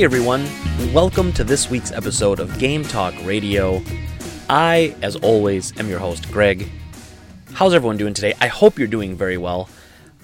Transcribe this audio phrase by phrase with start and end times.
[0.00, 0.48] Hey everyone,
[0.94, 3.82] welcome to this week's episode of Game Talk Radio.
[4.48, 6.70] I, as always, am your host, Greg.
[7.52, 8.32] How's everyone doing today?
[8.40, 9.68] I hope you're doing very well.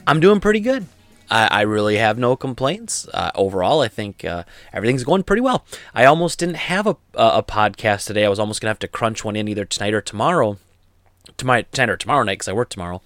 [0.07, 0.87] I'm doing pretty good.
[1.31, 3.07] I, I really have no complaints.
[3.13, 5.67] Uh, overall, I think uh, everything's going pretty well.
[5.95, 8.25] I almost didn't have a, a, podcast today.
[8.25, 10.57] I was almost going to have to crunch one in either tonight or tomorrow.
[11.37, 13.03] Tonight, tonight or tomorrow night because I work tomorrow.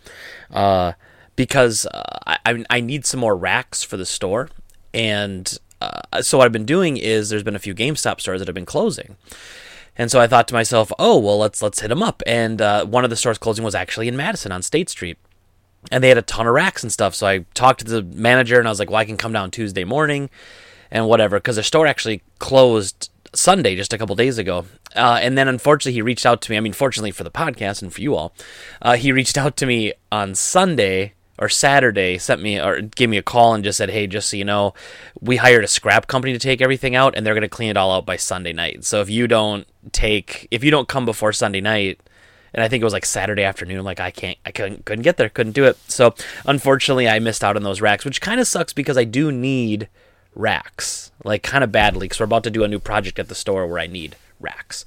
[0.53, 0.93] Uh,
[1.35, 4.51] because uh, I, I need some more racks for the store.
[4.95, 8.49] And uh, so what I've been doing is there's been a few GameStop stores that
[8.49, 9.17] have been closing.
[9.97, 12.23] And so I thought to myself, oh well, let's let's hit them up.
[12.27, 15.19] And uh, one of the stores closing was actually in Madison on State Street,
[15.91, 17.15] and they had a ton of racks and stuff.
[17.15, 19.51] So I talked to the manager, and I was like, well, I can come down
[19.51, 20.31] Tuesday morning,
[20.91, 24.67] and whatever, because the store actually closed Sunday just a couple days ago.
[24.97, 26.57] Uh, and then unfortunately, he reached out to me.
[26.57, 28.33] I mean, fortunately for the podcast and for you all,
[28.83, 33.17] uh, he reached out to me on Sunday or Saturday sent me or gave me
[33.17, 34.75] a call and just said, "Hey, just so you know,
[35.21, 37.77] we hired a scrap company to take everything out, and they're going to clean it
[37.77, 38.85] all out by Sunday night.
[38.85, 42.01] So if you don't take, if you don't come before Sunday night."
[42.53, 43.85] And I think it was like Saturday afternoon.
[43.85, 45.79] Like, I can't, I couldn't, couldn't get there, couldn't do it.
[45.87, 49.31] So unfortunately, I missed out on those racks, which kind of sucks because I do
[49.31, 49.89] need
[50.35, 53.37] racks, like kind of badly, because we're about to do a new project at the
[53.37, 54.85] store where I need racks.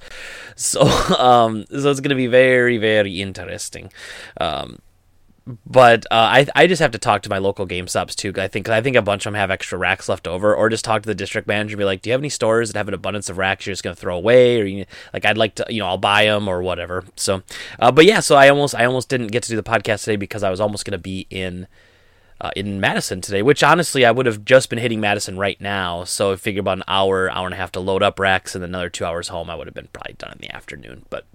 [0.56, 0.82] So,
[1.18, 3.90] um, so it's going to be very, very interesting.
[4.38, 4.80] Um,
[5.46, 8.32] but uh, I I just have to talk to my local GameStops too.
[8.36, 10.84] I think I think a bunch of them have extra racks left over, or just
[10.84, 12.88] talk to the district manager and be like, "Do you have any stores that have
[12.88, 15.66] an abundance of racks you're just gonna throw away, or you, like I'd like to,
[15.68, 17.42] you know, I'll buy them or whatever." So,
[17.78, 20.16] uh, but yeah, so I almost I almost didn't get to do the podcast today
[20.16, 21.66] because I was almost gonna be in.
[22.40, 26.02] Uh, in Madison today, which honestly I would have just been hitting Madison right now.
[26.04, 28.62] So I figure about an hour, hour and a half to load up racks, and
[28.64, 29.48] another two hours home.
[29.48, 31.06] I would have been probably done in the afternoon.
[31.10, 31.26] But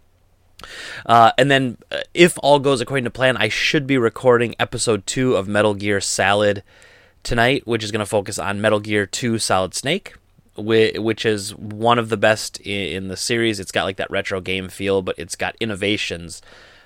[1.06, 5.06] uh, and then, uh, if all goes according to plan, I should be recording episode
[5.06, 6.64] two of Metal Gear Salad
[7.24, 10.16] tonight, which is going to focus on Metal Gear 2 Solid Snake,
[10.56, 13.60] which is one of the best in the series.
[13.60, 16.42] It's got like that retro game feel, but it's got innovations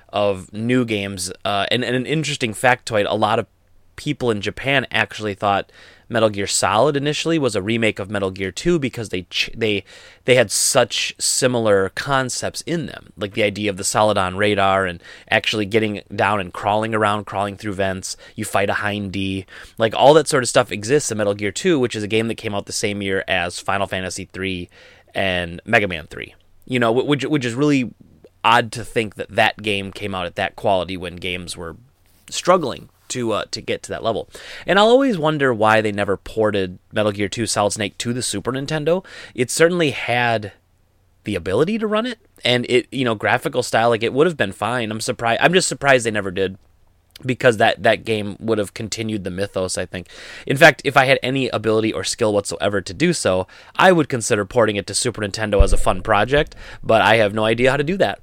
[0.10, 1.32] of new games.
[1.44, 3.48] Uh, and, and an interesting factoid a lot of
[3.96, 5.72] people in Japan actually thought
[6.10, 9.84] Metal Gear Solid initially was a remake of Metal Gear 2 because they ch- they
[10.26, 14.86] they had such similar concepts in them, like the idea of the solid on radar
[14.86, 18.16] and actually getting down and crawling around, crawling through vents.
[18.36, 19.46] You fight a hind D,
[19.78, 22.28] like all that sort of stuff exists in Metal Gear 2, which is a game
[22.28, 24.70] that came out the same year as Final Fantasy 3
[25.14, 26.34] and Mega Man 3.
[26.66, 27.94] You know, which which is really
[28.44, 31.78] odd to think that that game came out at that quality when games were
[32.30, 34.30] struggling to uh, to get to that level.
[34.66, 38.22] And I'll always wonder why they never ported Metal Gear 2 Solid Snake to the
[38.22, 39.06] Super Nintendo.
[39.34, 40.54] It certainly had
[41.24, 44.38] the ability to run it and it you know graphical style like it would have
[44.38, 44.92] been fine.
[44.92, 46.58] I'm surprised I'm just surprised they never did
[47.26, 50.08] because that that game would have continued the mythos I think.
[50.46, 54.10] In fact, if I had any ability or skill whatsoever to do so, I would
[54.10, 57.72] consider porting it to Super Nintendo as a fun project, but I have no idea
[57.72, 58.20] how to do that.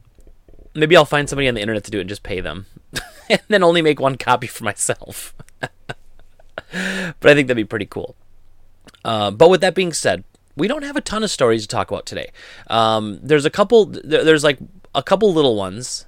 [0.75, 2.67] Maybe I'll find somebody on the internet to do it and just pay them.
[3.31, 5.35] and then only make one copy for myself.
[5.61, 5.75] but
[6.73, 8.17] I think that'd be pretty cool.
[9.05, 10.25] Uh, but with that being said,
[10.57, 12.31] we don't have a ton of stories to talk about today.
[12.69, 13.87] Um, there's a couple.
[13.87, 14.59] There's like
[14.95, 16.07] a couple little ones,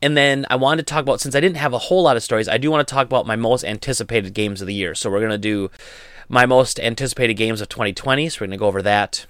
[0.00, 2.22] and then I wanted to talk about since I didn't have a whole lot of
[2.22, 2.48] stories.
[2.48, 4.94] I do want to talk about my most anticipated games of the year.
[4.94, 5.70] So we're gonna do
[6.28, 8.28] my most anticipated games of 2020.
[8.28, 9.26] So we're gonna go over that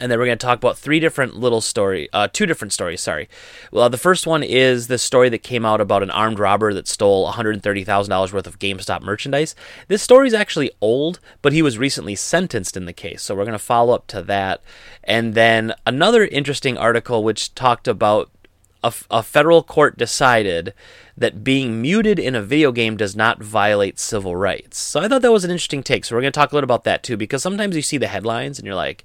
[0.00, 3.00] and then we're going to talk about three different little story, uh, two different stories.
[3.00, 3.28] Sorry.
[3.70, 6.88] Well, the first one is the story that came out about an armed robber that
[6.88, 9.54] stole one hundred thirty thousand dollars worth of GameStop merchandise.
[9.88, 13.44] This story is actually old, but he was recently sentenced in the case, so we're
[13.44, 14.62] going to follow up to that.
[15.04, 18.30] And then another interesting article which talked about
[18.84, 20.72] a, a federal court decided
[21.16, 24.78] that being muted in a video game does not violate civil rights.
[24.78, 26.04] So I thought that was an interesting take.
[26.04, 28.06] So we're going to talk a little about that too, because sometimes you see the
[28.06, 29.04] headlines and you're like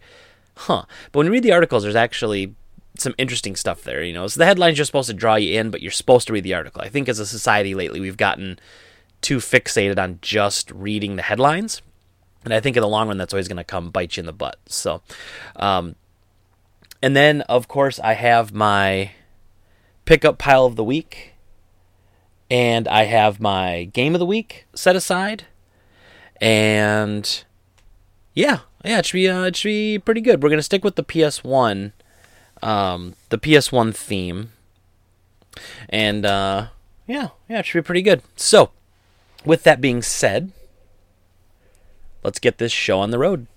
[0.56, 0.84] huh.
[1.12, 2.56] But when you read the articles, there's actually
[2.98, 4.04] some interesting stuff there.
[4.04, 6.34] You know, so the headlines are supposed to draw you in, but you're supposed to
[6.34, 6.82] read the article.
[6.82, 8.60] I think as a society lately, we've gotten
[9.22, 11.82] too fixated on just reading the headlines,
[12.44, 14.26] and I think in the long run, that's always going to come bite you in
[14.26, 14.58] the butt.
[14.68, 15.02] So,
[15.56, 15.96] um,
[17.02, 19.12] and then of course, I have my
[20.06, 21.34] pickup pile of the week,
[22.52, 25.46] and I have my game of the week set aside,
[26.42, 27.44] and
[28.34, 30.44] yeah, yeah, it should be uh, it should be pretty good.
[30.44, 31.94] We're gonna stick with the PS1,
[32.62, 34.52] um, the PS1 theme,
[35.90, 36.68] and uh,
[37.08, 38.22] yeah, yeah, it should be pretty good.
[38.36, 38.72] So,
[39.46, 40.52] with that being said,
[42.24, 43.48] let's get this show on the road.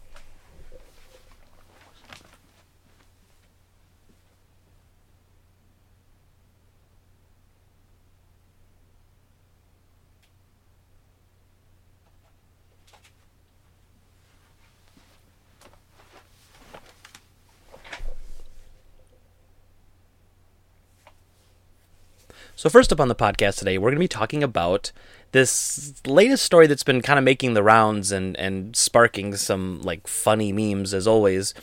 [22.66, 24.90] So, first up on the podcast today, we're going to be talking about
[25.30, 30.08] this latest story that's been kind of making the rounds and, and sparking some like
[30.08, 31.54] funny memes as always.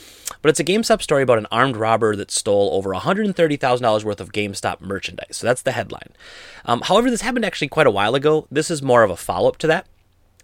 [0.41, 4.31] But it's a GameStop story about an armed robber that stole over $130,000 worth of
[4.31, 5.35] GameStop merchandise.
[5.35, 6.13] So that's the headline.
[6.63, 8.47] Um, however, this happened actually quite a while ago.
[8.49, 9.85] This is more of a follow up to that.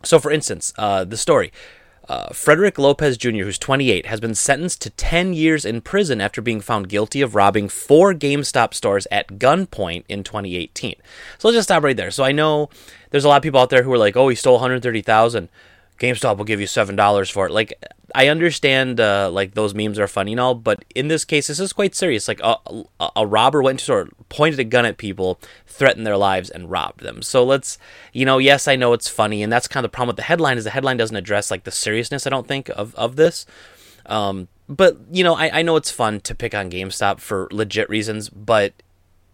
[0.04, 1.54] So, for instance, uh, the story
[2.10, 6.42] uh, Frederick Lopez Jr., who's 28, has been sentenced to 10 years in prison after
[6.42, 10.96] being found guilty of robbing four GameStop stores at gunpoint in 2018.
[11.38, 12.10] So let's just stop right there.
[12.10, 12.70] So I know
[13.12, 15.50] there's a lot of people out there who are like, "Oh, he stole 130,000."
[16.00, 17.52] GameStop will give you seven dollars for it.
[17.52, 17.74] Like
[18.16, 21.60] I understand, uh, like those memes are funny and all, but in this case, this
[21.60, 22.28] is quite serious.
[22.28, 22.56] Like a,
[23.00, 26.72] a, a robber went to store, pointed a gun at people, threatened their lives, and
[26.72, 27.22] robbed them.
[27.22, 27.78] So let's,
[28.14, 30.24] you know, yes, I know it's funny, and that's kind of the problem with the
[30.24, 32.26] headline is the headline doesn't address like the seriousness.
[32.26, 33.46] I don't think of of this.
[34.06, 37.90] Um, but you know, I, I know it's fun to pick on GameStop for legit
[37.90, 38.74] reasons, but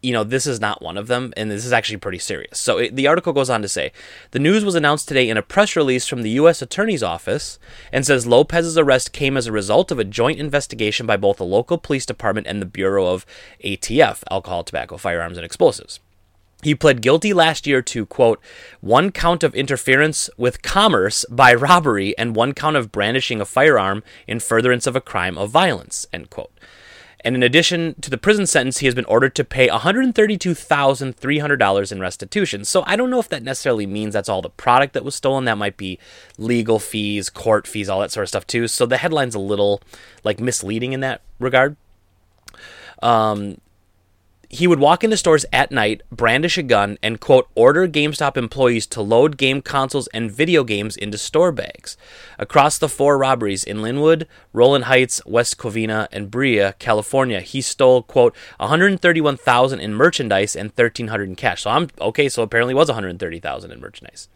[0.05, 2.59] you know, this is not one of them, and this is actually pretty serious.
[2.59, 3.91] So it, the article goes on to say
[4.31, 6.61] the news was announced today in a press release from the U.S.
[6.61, 7.57] Attorney's Office
[7.91, 11.43] and says Lopez's arrest came as a result of a joint investigation by both the
[11.43, 13.25] local police department and the Bureau of
[13.63, 15.99] ATF, Alcohol, Tobacco, Firearms, and Explosives.
[16.61, 18.39] He pled guilty last year to, quote,
[18.81, 24.03] one count of interference with commerce by robbery and one count of brandishing a firearm
[24.27, 26.51] in furtherance of a crime of violence, end quote.
[27.25, 31.99] And in addition to the prison sentence, he has been ordered to pay $132,300 in
[31.99, 32.63] restitution.
[32.63, 35.45] So I don't know if that necessarily means that's all the product that was stolen.
[35.45, 35.97] That might be
[36.37, 38.67] legal fees, court fees, all that sort of stuff too.
[38.67, 39.81] So the headline's a little
[40.23, 41.75] like misleading in that regard.
[43.01, 43.57] Um,
[44.55, 48.87] he would walk into stores at night, brandish a gun, and quote, order GameStop employees
[48.87, 51.97] to load game consoles and video games into store bags.
[52.39, 58.01] Across the four robberies in Lynwood, Rowland Heights, West Covina, and Brea, California, he stole,
[58.03, 61.63] quote, 131,000 in merchandise and 1,300 in cash.
[61.63, 64.29] So I'm okay, so apparently it was 130,000 in merchandise.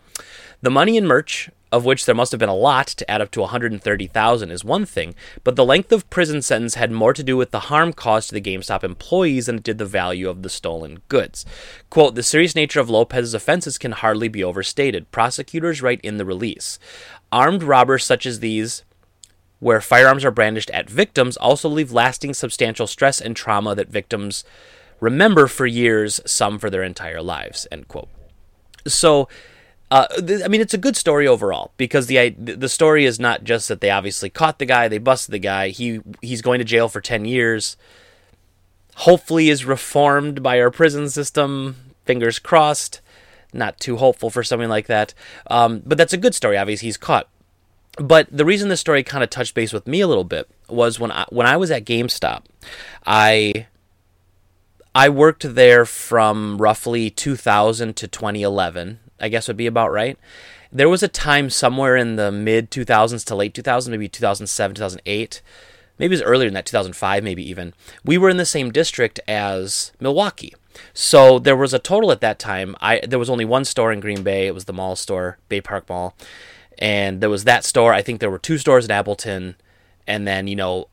[0.62, 3.31] The money in merch of which there must have been a lot to add up
[3.31, 7.38] to 130,000 is one thing, but the length of prison sentence had more to do
[7.38, 10.50] with the harm caused to the GameStop employees than it did the value of the
[10.50, 11.45] stolen goods.
[11.89, 15.12] Quote, the serious nature of Lopez's offenses can hardly be overstated.
[15.12, 16.80] Prosecutors write in the release.
[17.31, 18.83] Armed robbers such as these
[19.60, 24.44] where firearms are brandished at victims also leave lasting substantial stress and trauma that victims
[25.00, 28.10] remember for years, some for their entire lives, end quote.
[28.88, 29.27] So
[29.91, 33.44] uh, th- I mean, it's a good story overall because the the story is not
[33.44, 35.69] just that they obviously caught the guy, they busted the guy.
[35.69, 37.75] He he's going to jail for ten years.
[38.97, 41.94] Hopefully, is reformed by our prison system.
[42.06, 43.01] Fingers crossed.
[43.51, 45.15] Not too hopeful for something like that.
[45.47, 46.56] Um, but that's a good story.
[46.56, 47.27] Obviously, he's caught.
[47.97, 51.00] But the reason this story kind of touched base with me a little bit was
[51.00, 52.44] when I when I was at GameStop,
[53.07, 53.65] I
[54.94, 60.18] I worked there from roughly 2000 to 2011 I guess would be about right.
[60.72, 65.42] There was a time somewhere in the mid 2000s to late 2000s, maybe 2007, 2008,
[65.98, 67.74] maybe it was earlier than that, 2005, maybe even.
[68.06, 70.54] We were in the same district as Milwaukee.
[70.94, 72.76] So there was a total at that time.
[72.82, 74.48] I there was only one store in Green Bay.
[74.48, 76.16] It was the mall store, Bay Park Mall,
[76.78, 77.94] and there was that store.
[77.94, 79.56] I think there were two stores in Appleton,
[80.08, 80.88] and then you know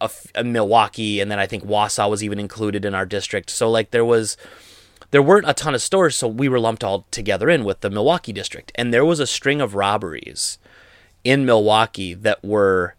[0.00, 3.50] a, a Milwaukee, and then I think Wausau was even included in our district.
[3.50, 4.36] So like there was
[5.10, 7.90] there weren't a ton of stores, so we were lumped all together in with the
[7.90, 8.72] Milwaukee district.
[8.74, 10.58] And there was a string of robberies
[11.24, 12.94] in Milwaukee that were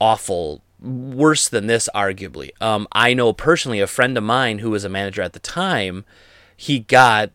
[0.00, 2.50] awful, worse than this, arguably.
[2.62, 6.04] Um, I know personally a friend of mine who was a manager at the time,
[6.56, 7.30] he got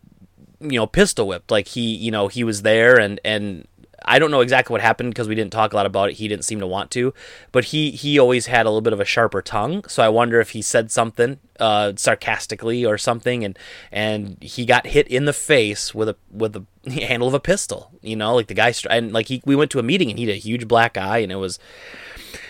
[0.62, 3.66] you know pistol whipped like he you know he was there and and
[4.06, 6.16] I don't know exactly what happened because we didn't talk a lot about it.
[6.16, 7.14] He didn't seem to want to,
[7.52, 9.84] but he he always had a little bit of a sharper tongue.
[9.88, 13.58] So I wonder if he said something uh, sarcastically or something, and
[13.92, 17.92] and he got hit in the face with a with the handle of a pistol.
[18.02, 20.26] You know, like the guy and like he we went to a meeting and he
[20.26, 21.60] had a huge black eye, and it was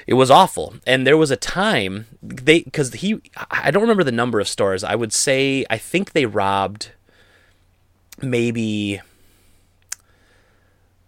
[0.07, 0.75] it was awful.
[0.87, 4.83] And there was a time they because he I don't remember the number of stores.
[4.83, 6.91] I would say I think they robbed
[8.21, 9.01] maybe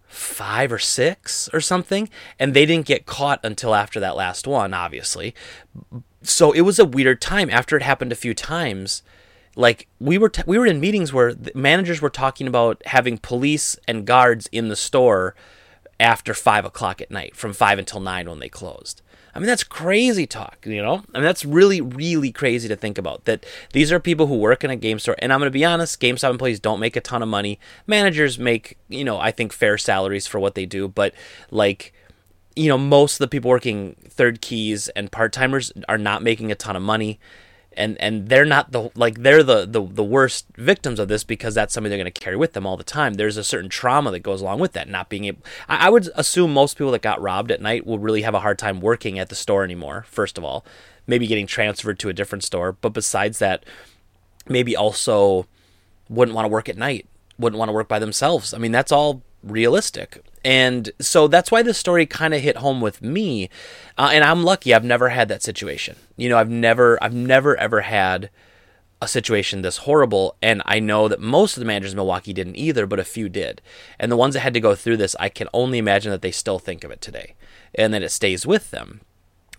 [0.06, 4.74] five or six or something, and they didn't get caught until after that last one,
[4.74, 5.34] obviously.
[6.22, 7.50] So it was a weird time.
[7.50, 9.02] After it happened a few times,
[9.56, 13.76] like we were t- we were in meetings where managers were talking about having police
[13.86, 15.34] and guards in the store
[16.00, 19.02] after five o'clock at night, from five until nine when they closed.
[19.34, 21.04] I mean, that's crazy talk, you know?
[21.14, 23.24] I mean, that's really, really crazy to think about.
[23.24, 25.16] That these are people who work in a game store.
[25.20, 27.58] And I'm going to be honest, GameStop employees don't make a ton of money.
[27.86, 30.86] Managers make, you know, I think fair salaries for what they do.
[30.86, 31.14] But,
[31.50, 31.94] like,
[32.56, 36.52] you know, most of the people working third keys and part timers are not making
[36.52, 37.18] a ton of money.
[37.74, 41.54] and and they're not the like they're the the, the worst victims of this because
[41.54, 43.14] that's something they're going to carry with them all the time.
[43.14, 46.10] There's a certain trauma that goes along with that not being able I, I would
[46.14, 49.18] assume most people that got robbed at night will really have a hard time working
[49.18, 50.64] at the store anymore first of all.
[51.06, 52.72] Maybe getting transferred to a different store.
[52.72, 53.64] But besides that
[54.46, 55.46] maybe also
[56.08, 57.06] wouldn't want to work at night
[57.38, 58.52] wouldn't want to work by themselves.
[58.52, 60.22] I mean that's all realistic.
[60.44, 63.48] And so that's why this story kind of hit home with me.
[63.98, 65.96] Uh, and i'm lucky i've never had that situation.
[66.16, 68.30] You know i've never i've never ever had
[69.00, 70.36] a situation this horrible.
[70.42, 73.28] And i know that most of the managers in milwaukee didn't either but a few
[73.28, 73.60] did.
[73.98, 76.32] And the ones that had to go through this i can only imagine that they
[76.32, 77.34] still think of it today
[77.74, 79.00] and that it stays with them.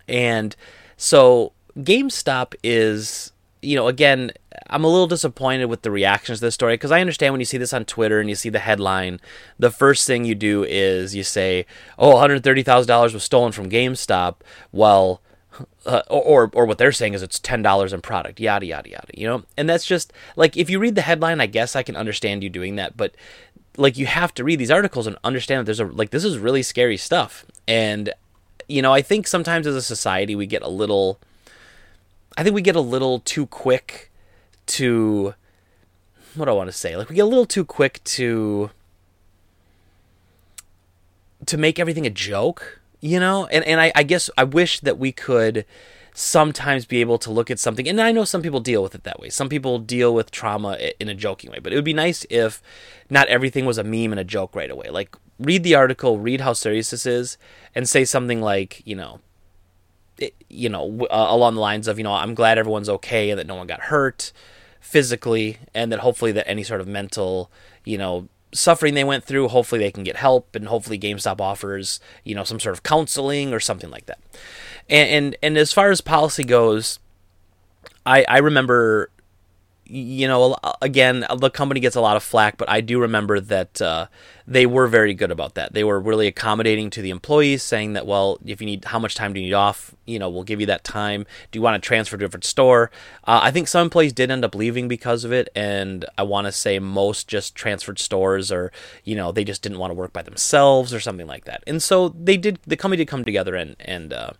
[0.07, 0.55] And
[0.97, 3.32] so gamestop is
[3.63, 4.32] you know, again,
[4.70, 7.46] I'm a little disappointed with the reactions to this story because I understand when you
[7.46, 9.20] see this on Twitter and you see the headline,
[9.58, 11.65] the first thing you do is you say,
[11.98, 14.36] "Oh, $130,000 was stolen from GameStop."
[14.72, 15.22] Well,
[15.86, 19.08] uh, or or what they're saying is it's ten dollars in product, yada yada yada.
[19.13, 21.96] You know, and that's just like if you read the headline, I guess I can
[21.96, 23.15] understand you doing that, but
[23.77, 26.38] like you have to read these articles and understand that there's a like this is
[26.38, 28.13] really scary stuff, and
[28.67, 31.20] you know, I think sometimes as a society we get a little
[32.37, 34.11] I think we get a little too quick
[34.65, 35.35] to
[36.35, 36.95] what do I want to say?
[36.97, 38.71] Like we get a little too quick to
[41.45, 43.45] to make everything a joke, you know?
[43.47, 45.65] And and I, I guess I wish that we could
[46.15, 49.03] sometimes be able to look at something and I know some people deal with it
[49.03, 49.29] that way.
[49.29, 52.61] Some people deal with trauma in a joking way, but it would be nice if
[53.09, 54.89] not everything was a meme and a joke right away.
[54.89, 57.37] Like read the article, read how serious this is
[57.73, 59.19] and say something like, you know,
[60.50, 63.48] you know, uh, along the lines of, you know, I'm glad everyone's okay and that
[63.48, 64.32] no one got hurt
[64.79, 67.50] physically, and that hopefully that any sort of mental,
[67.84, 72.00] you know, suffering they went through, hopefully they can get help, and hopefully GameStop offers,
[72.24, 74.20] you know, some sort of counseling or something like that.
[74.89, 77.00] And and, and as far as policy goes,
[78.05, 79.10] I I remember
[79.85, 83.81] you know, again, the company gets a lot of flack, but I do remember that
[83.81, 84.07] uh,
[84.47, 85.73] they were very good about that.
[85.73, 89.15] They were really accommodating to the employees, saying that, well, if you need, how much
[89.15, 89.93] time do you need off?
[90.05, 91.25] You know, we'll give you that time.
[91.51, 92.91] Do you want to transfer to a different store?
[93.25, 96.45] Uh, I think some employees did end up leaving because of it, and I want
[96.47, 98.71] to say most just transferred stores, or
[99.03, 101.63] you know, they just didn't want to work by themselves or something like that.
[101.67, 102.59] And so they did.
[102.65, 104.13] The company did come together and and.
[104.13, 104.31] Uh,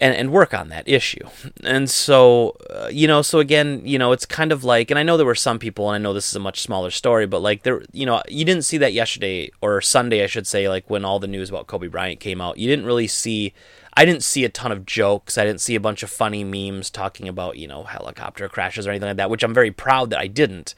[0.00, 1.26] and, and work on that issue.
[1.62, 5.02] And so, uh, you know, so again, you know, it's kind of like, and I
[5.02, 7.40] know there were some people, and I know this is a much smaller story, but
[7.40, 10.88] like there, you know, you didn't see that yesterday or Sunday, I should say, like
[10.88, 12.58] when all the news about Kobe Bryant came out.
[12.58, 13.52] You didn't really see,
[13.96, 15.38] I didn't see a ton of jokes.
[15.38, 18.90] I didn't see a bunch of funny memes talking about, you know, helicopter crashes or
[18.90, 20.74] anything like that, which I'm very proud that I didn't,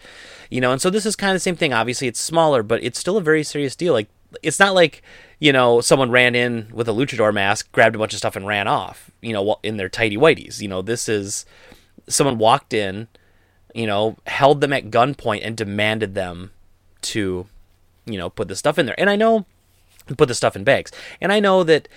[0.51, 1.73] you know, and so this is kind of the same thing.
[1.73, 3.93] Obviously, it's smaller, but it's still a very serious deal.
[3.95, 4.09] Like,
[4.43, 5.03] it's not like
[5.39, 8.47] you know someone ran in with a luchador mask, grabbed a bunch of stuff, and
[8.47, 9.11] ran off.
[9.21, 10.61] You know, in their tidy whities.
[10.61, 11.47] You know, this is
[12.09, 13.09] someone walked in,
[13.75, 16.53] you know, held them at gunpoint and demanded them
[17.03, 17.47] to,
[18.05, 18.99] you know, put the stuff in there.
[18.99, 19.47] And I know
[20.15, 20.93] put the stuff in bags.
[21.21, 21.89] And I know that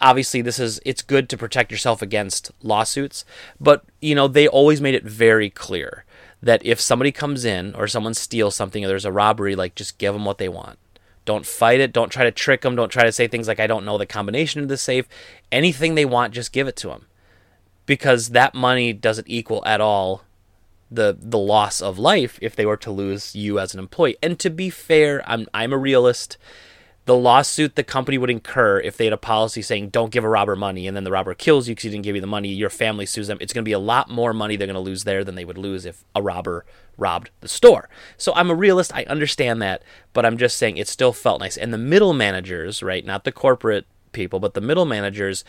[0.00, 3.24] obviously this is it's good to protect yourself against lawsuits,
[3.60, 6.04] but you know, they always made it very clear
[6.40, 9.98] that if somebody comes in or someone steals something or there's a robbery, like just
[9.98, 10.78] give them what they want.
[11.28, 11.92] Don't fight it.
[11.92, 12.74] Don't try to trick them.
[12.74, 15.06] Don't try to say things like, I don't know the combination of the safe.
[15.52, 17.04] Anything they want, just give it to them.
[17.84, 20.22] Because that money doesn't equal at all
[20.90, 24.16] the the loss of life if they were to lose you as an employee.
[24.22, 26.38] And to be fair, I'm I'm a realist.
[27.08, 30.28] The lawsuit the company would incur if they had a policy saying don't give a
[30.28, 32.50] robber money and then the robber kills you because he didn't give you the money,
[32.50, 33.38] your family sues them.
[33.40, 35.46] It's going to be a lot more money they're going to lose there than they
[35.46, 36.66] would lose if a robber
[36.98, 37.88] robbed the store.
[38.18, 38.94] So I'm a realist.
[38.94, 41.56] I understand that, but I'm just saying it still felt nice.
[41.56, 45.44] And the middle managers, right, not the corporate people, but the middle managers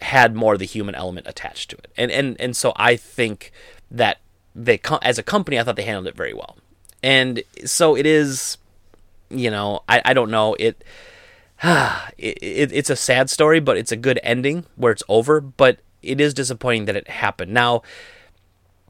[0.00, 1.92] had more of the human element attached to it.
[1.96, 3.52] And and and so I think
[3.90, 4.20] that
[4.54, 6.56] they as a company, I thought they handled it very well.
[7.02, 8.56] And so it is,
[9.32, 10.82] you know, I, I don't know it,
[11.62, 15.40] it, it it's a sad story, but it's a good ending where it's over.
[15.40, 17.52] But it is disappointing that it happened.
[17.52, 17.82] Now,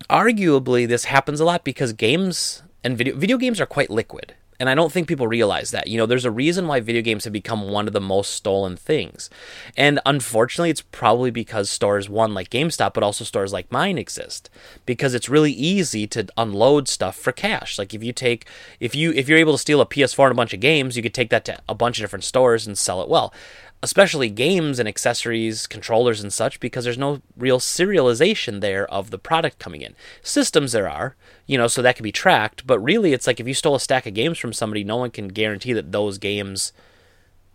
[0.09, 4.35] arguably this happens a lot because games and video video games are quite liquid.
[4.63, 5.89] And I don't think people realize that.
[5.89, 8.77] You know, there's a reason why video games have become one of the most stolen
[8.77, 9.29] things.
[9.77, 14.51] And unfortunately, it's probably because stores, one like GameStop, but also stores like mine exist.
[14.87, 17.77] Because it's really easy to unload stuff for cash.
[17.77, 18.47] Like if you take
[18.79, 21.03] if you if you're able to steal a PS4 and a bunch of games, you
[21.03, 23.35] could take that to a bunch of different stores and sell it well
[23.83, 29.19] especially games and accessories, controllers and such, because there's no real serialization there of the
[29.19, 29.95] product coming in.
[30.23, 33.49] Systems there are, you know, so that can be tracked, but really it's like if
[33.49, 36.73] you stole a stack of games from somebody, no one can guarantee that those games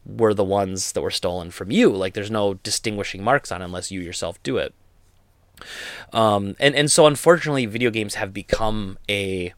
[0.05, 1.89] were the ones that were stolen from you.
[1.89, 4.73] Like there's no distinguishing marks on unless you yourself do it.
[6.13, 9.53] Um, and and so unfortunately, video games have become a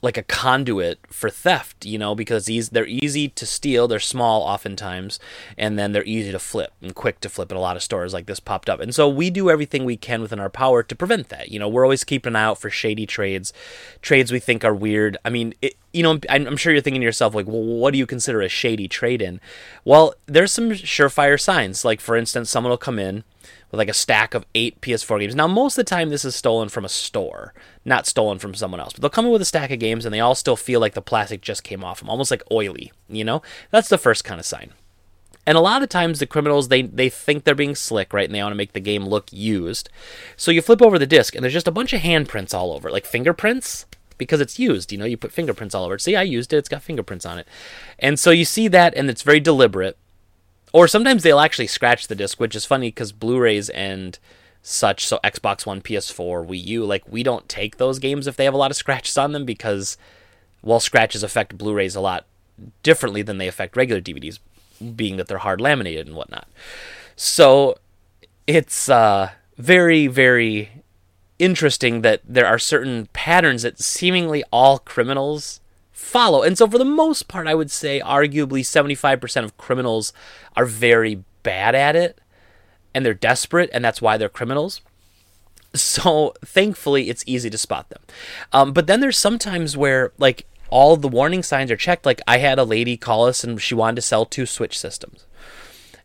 [0.00, 4.42] like a conduit for theft, you know, because these they're easy to steal, they're small
[4.42, 5.18] oftentimes,
[5.56, 8.14] and then they're easy to flip and quick to flip in a lot of stores
[8.14, 8.80] like this popped up.
[8.80, 11.50] And so we do everything we can within our power to prevent that.
[11.50, 13.52] You know, we're always keeping an eye out for shady trades,
[14.00, 15.16] trades we think are weird.
[15.24, 17.98] I mean, it, you know, I'm sure you're thinking to yourself like, well, what do
[17.98, 19.40] you consider a shady trade in?
[19.84, 21.84] Well, there's some surefire signs.
[21.84, 23.24] Like for instance, someone will come in
[23.70, 25.34] with like a stack of eight PS4 games.
[25.34, 27.52] Now, most of the time, this is stolen from a store,
[27.84, 28.92] not stolen from someone else.
[28.92, 30.94] But they'll come in with a stack of games, and they all still feel like
[30.94, 32.92] the plastic just came off them, almost like oily.
[33.08, 34.72] You know, that's the first kind of sign.
[35.46, 38.26] And a lot of times, the criminals they they think they're being slick, right?
[38.26, 39.88] And they want to make the game look used.
[40.36, 42.90] So you flip over the disc, and there's just a bunch of handprints all over,
[42.90, 43.86] like fingerprints.
[44.18, 46.00] Because it's used, you know, you put fingerprints all over it.
[46.00, 47.48] See, I used it; it's got fingerprints on it,
[47.98, 49.96] and so you see that, and it's very deliberate
[50.72, 54.18] or sometimes they'll actually scratch the disc, which is funny because Blu-rays and
[54.62, 58.44] such, so Xbox One, PS4, Wii U, like we don't take those games if they
[58.44, 59.96] have a lot of scratches on them because,
[60.62, 62.26] well, scratches affect Blu-rays a lot
[62.82, 64.38] differently than they affect regular DVDs,
[64.94, 66.48] being that they're hard laminated and whatnot.
[67.16, 67.78] So
[68.46, 70.77] it's uh, very, very
[71.38, 75.60] interesting that there are certain patterns that seemingly all criminals
[75.92, 76.42] follow.
[76.42, 80.12] And so, for the most part, I would say arguably 75% of criminals
[80.56, 82.18] are very bad at it
[82.94, 84.80] and they're desperate, and that's why they're criminals.
[85.74, 88.00] So, thankfully, it's easy to spot them.
[88.52, 92.06] Um, but then there's sometimes where, like, all the warning signs are checked.
[92.06, 95.26] Like, I had a lady call us and she wanted to sell two Switch systems.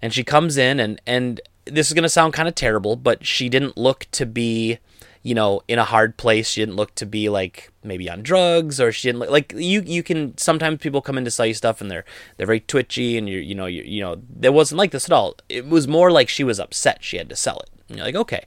[0.02, 3.26] And she comes in, and, and this is going to sound kind of terrible, but
[3.26, 4.80] she didn't look to be
[5.23, 6.49] you know, in a hard place.
[6.49, 9.81] She didn't look to be like maybe on drugs or she didn't look like you
[9.86, 12.05] you can sometimes people come in to sell you stuff and they're
[12.38, 15.12] they're very twitchy and you you know you you know it wasn't like this at
[15.12, 15.36] all.
[15.49, 17.69] It was more like she was upset she had to sell it.
[17.89, 18.45] And you're like, okay.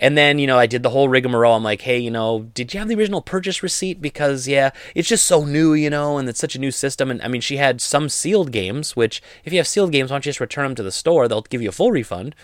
[0.00, 1.54] And then, you know, I did the whole rigmarole.
[1.54, 4.00] I'm like, hey, you know, did you have the original purchase receipt?
[4.00, 7.10] Because, yeah, it's just so new, you know, and it's such a new system.
[7.10, 10.14] And I mean, she had some sealed games, which if you have sealed games, why
[10.14, 11.28] don't you just return them to the store?
[11.28, 12.34] They'll give you a full refund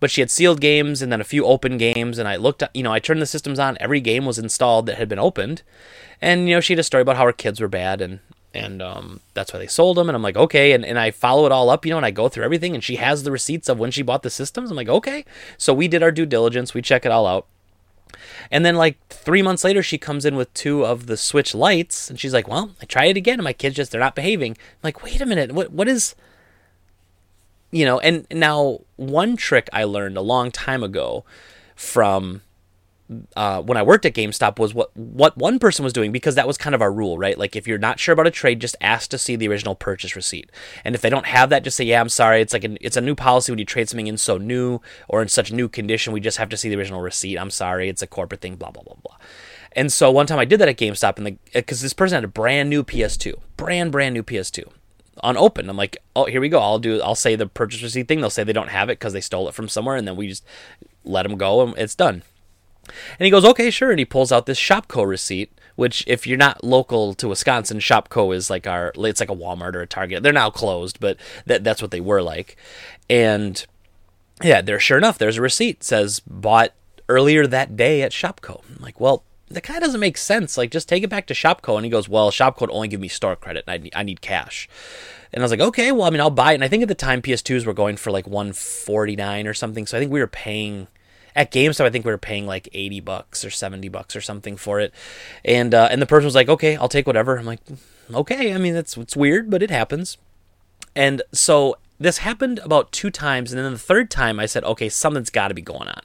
[0.00, 2.82] but she had sealed games and then a few open games and i looked you
[2.82, 3.76] know i turned the systems on.
[3.80, 5.62] Every game was installed that had been opened.
[6.20, 8.20] And you know she had a story about how her kids were bad and
[8.52, 10.72] and um, that's why they sold them and i'm like okay.
[10.72, 12.82] And, and i follow it all up you know and i go through everything and
[12.82, 14.70] she has the receipts of when she bought the systems.
[14.70, 15.24] I'm like okay.
[15.56, 16.74] So we did our due diligence.
[16.74, 17.46] We check it all out.
[18.50, 22.10] And then like three months later she comes in with two of the switch lights
[22.10, 24.52] and she's like well i tried it again and my kids just they're not behaving.
[24.52, 25.52] I'm like wait a minute.
[25.52, 26.14] What what is
[27.70, 31.24] you know, and now one trick I learned a long time ago
[31.76, 32.42] from
[33.36, 36.46] uh, when I worked at GameStop was what what one person was doing because that
[36.46, 37.36] was kind of our rule, right?
[37.36, 40.14] Like if you're not sure about a trade, just ask to see the original purchase
[40.14, 40.50] receipt,
[40.84, 42.40] and if they don't have that, just say, "Yeah, I'm sorry.
[42.40, 45.22] It's like an, it's a new policy when you trade something in so new or
[45.22, 46.12] in such new condition.
[46.12, 47.36] We just have to see the original receipt.
[47.36, 49.16] I'm sorry, it's a corporate thing." Blah blah blah blah.
[49.72, 52.28] And so one time I did that at GameStop, and because this person had a
[52.28, 54.64] brand new PS2, brand brand new PS2,
[55.22, 55.68] unopened.
[55.68, 56.60] I'm like, oh, here we go.
[56.60, 57.00] I'll do.
[57.02, 58.20] I'll say the purchase receipt thing.
[58.20, 60.28] They'll say they don't have it because they stole it from somewhere, and then we
[60.28, 60.44] just
[61.04, 62.22] let them go, and it's done.
[63.18, 63.90] And he goes, okay, sure.
[63.90, 68.34] And he pulls out this Shopko receipt, which if you're not local to Wisconsin, Shopko
[68.34, 70.22] is like our, it's like a Walmart or a Target.
[70.22, 72.56] They're now closed, but that, that's what they were like.
[73.08, 73.64] And
[74.42, 76.72] yeah, there, sure enough, there's a receipt says bought
[77.08, 78.62] earlier that day at Shopko.
[78.68, 80.56] I'm like, well, that kind of doesn't make sense.
[80.56, 81.76] Like, just take it back to Shopko.
[81.76, 84.02] And he goes, well, Shopko would only give me store credit, and I need, I
[84.02, 84.68] need cash.
[85.32, 86.56] And I was like, okay, well, I mean, I'll buy it.
[86.56, 89.86] And I think at the time PS2s were going for like 149 or something.
[89.86, 90.88] So I think we were paying
[91.36, 91.84] at GameStop.
[91.84, 94.92] I think we were paying like 80 bucks or 70 bucks or something for it.
[95.44, 97.38] And uh, and the person was like, okay, I'll take whatever.
[97.38, 97.60] I'm like,
[98.12, 98.52] okay.
[98.52, 100.18] I mean, that's it's weird, but it happens.
[100.96, 104.88] And so this happened about two times, and then the third time I said, okay,
[104.88, 106.02] something's got to be going on.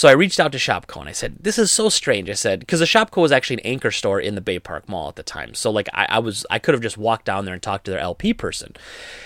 [0.00, 2.60] So I reached out to Shopko and I said, "This is so strange." I said
[2.60, 5.22] because the Shopko was actually an anchor store in the Bay Park Mall at the
[5.22, 5.52] time.
[5.52, 7.90] So like I, I was I could have just walked down there and talked to
[7.90, 8.74] their LP person.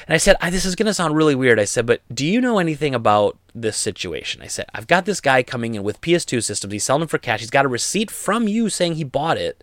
[0.09, 2.41] And I said, I, "This is gonna sound really weird." I said, "But do you
[2.41, 6.41] know anything about this situation?" I said, "I've got this guy coming in with PS2
[6.41, 6.73] systems.
[6.73, 7.39] He's selling them for cash.
[7.39, 9.63] He's got a receipt from you saying he bought it,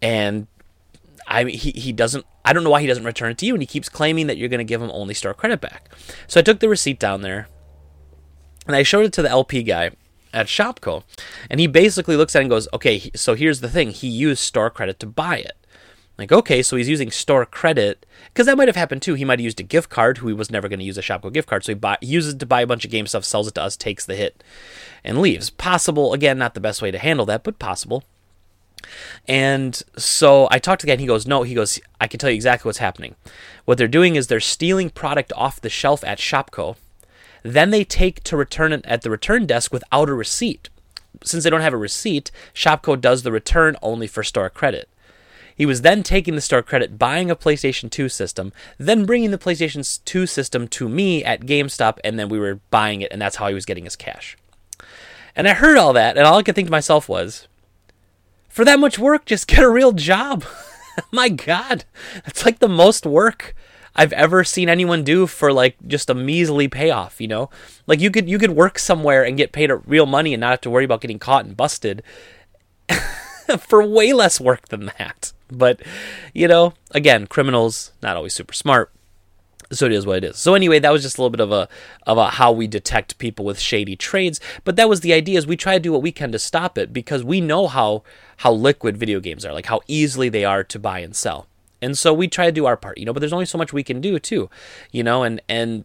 [0.00, 0.46] and
[1.26, 3.62] I he he doesn't." I don't know why he doesn't return it to you, and
[3.62, 5.90] he keeps claiming that you're going to give him only store credit back.
[6.28, 7.48] So I took the receipt down there,
[8.68, 9.90] and I showed it to the LP guy
[10.34, 11.04] at Shopko,
[11.48, 14.42] and he basically looks at it and goes, "Okay, so here's the thing: he used
[14.42, 15.56] store credit to buy it."
[16.16, 19.14] Like, okay, so he's using store credit because that might have happened too.
[19.14, 20.18] He might have used a gift card.
[20.18, 22.34] Who he was never going to use a Shopko gift card, so he, buy, uses
[22.34, 24.44] it to buy a bunch of game stuff, sells it to us, takes the hit,
[25.02, 25.50] and leaves.
[25.50, 26.12] Possible.
[26.12, 28.04] Again, not the best way to handle that, but possible.
[29.26, 32.20] And so I talked to the guy and he goes, No, he goes, I can
[32.20, 33.16] tell you exactly what's happening.
[33.64, 36.76] What they're doing is they're stealing product off the shelf at Shopko
[37.44, 40.68] then they take to return it at the return desk without a receipt.
[41.22, 44.88] since they don't have a receipt, Shopko does the return only for store credit.
[45.54, 49.38] He was then taking the store credit, buying a PlayStation 2 system, then bringing the
[49.38, 53.36] PlayStation 2 system to me at GameStop, and then we were buying it, and that's
[53.36, 54.36] how he was getting his cash.
[55.36, 57.46] And I heard all that, and all I could think to myself was,
[58.48, 60.44] for that much work, just get a real job.
[61.12, 61.84] My God,
[62.24, 63.54] that's like the most work
[63.96, 67.50] I've ever seen anyone do for like just a measly payoff, you know?
[67.86, 70.60] Like you could you could work somewhere and get paid real money and not have
[70.62, 72.02] to worry about getting caught and busted
[73.58, 75.32] for way less work than that.
[75.50, 75.80] But,
[76.32, 78.90] you know, again, criminals not always super smart.
[79.72, 80.36] So it is what it is.
[80.36, 81.68] So anyway, that was just a little bit of a
[82.06, 84.40] of a how we detect people with shady trades.
[84.62, 86.76] But that was the idea is we try to do what we can to stop
[86.76, 88.02] it because we know how
[88.38, 91.46] how liquid video games are, like how easily they are to buy and sell.
[91.84, 93.72] And so we try to do our part, you know, but there's only so much
[93.72, 94.48] we can do too,
[94.90, 95.84] you know, and and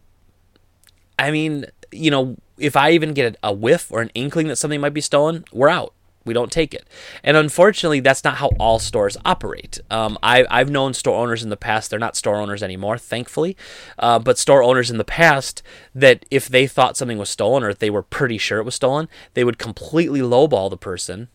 [1.18, 4.80] I mean, you know, if I even get a whiff or an inkling that something
[4.80, 5.92] might be stolen, we're out.
[6.24, 6.86] We don't take it.
[7.24, 9.80] And unfortunately, that's not how all stores operate.
[9.90, 13.56] Um, I, I've known store owners in the past, they're not store owners anymore, thankfully,
[13.98, 15.62] uh, but store owners in the past
[15.94, 18.74] that if they thought something was stolen or if they were pretty sure it was
[18.74, 21.28] stolen, they would completely lowball the person,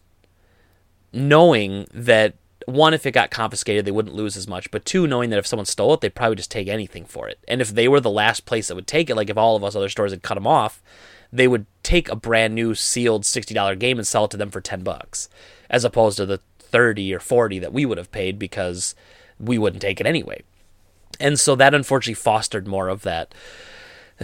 [1.12, 4.72] knowing that one, if it got confiscated, they wouldn't lose as much.
[4.72, 7.40] But two, knowing that if someone stole it, they'd probably just take anything for it.
[7.48, 9.64] And if they were the last place that would take it, like if all of
[9.64, 10.82] us other stores had cut them off,
[11.32, 14.62] they would take a brand new sealed $60 game and sell it to them for
[14.62, 15.30] 10 bucks,
[15.70, 18.96] as opposed to the 30 or 40 that we would have paid because
[19.40, 20.42] we wouldn't take it anyway.
[21.20, 23.34] And so that unfortunately fostered more of that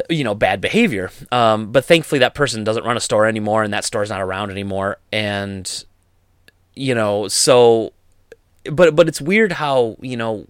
[0.10, 3.74] you know bad behavior um, but thankfully that person doesn't run a store anymore and
[3.74, 5.84] that store's not around anymore and
[6.76, 7.92] you know so
[8.69, 10.45] but but it's weird how you know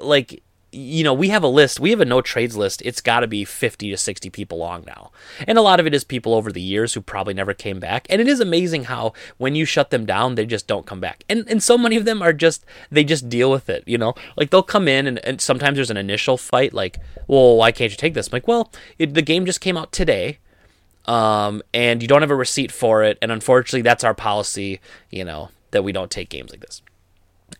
[0.00, 0.42] like
[0.74, 1.80] you know we have a list.
[1.80, 2.82] We have a no trades list.
[2.84, 5.12] It's got to be 50 to 60 people long now.
[5.46, 8.06] And a lot of it is people over the years who probably never came back.
[8.10, 11.24] And it is amazing how when you shut them down they just don't come back.
[11.28, 14.14] And and so many of them are just they just deal with it you know?
[14.36, 17.92] Like they'll come in and, and sometimes there's an initial fight like well why can't
[17.92, 18.28] you take this?
[18.28, 20.38] I'm like well it, the game just came out today
[21.06, 23.18] um, and you don't have a receipt for it.
[23.22, 26.80] And unfortunately that's our policy you know that we don't take games like this.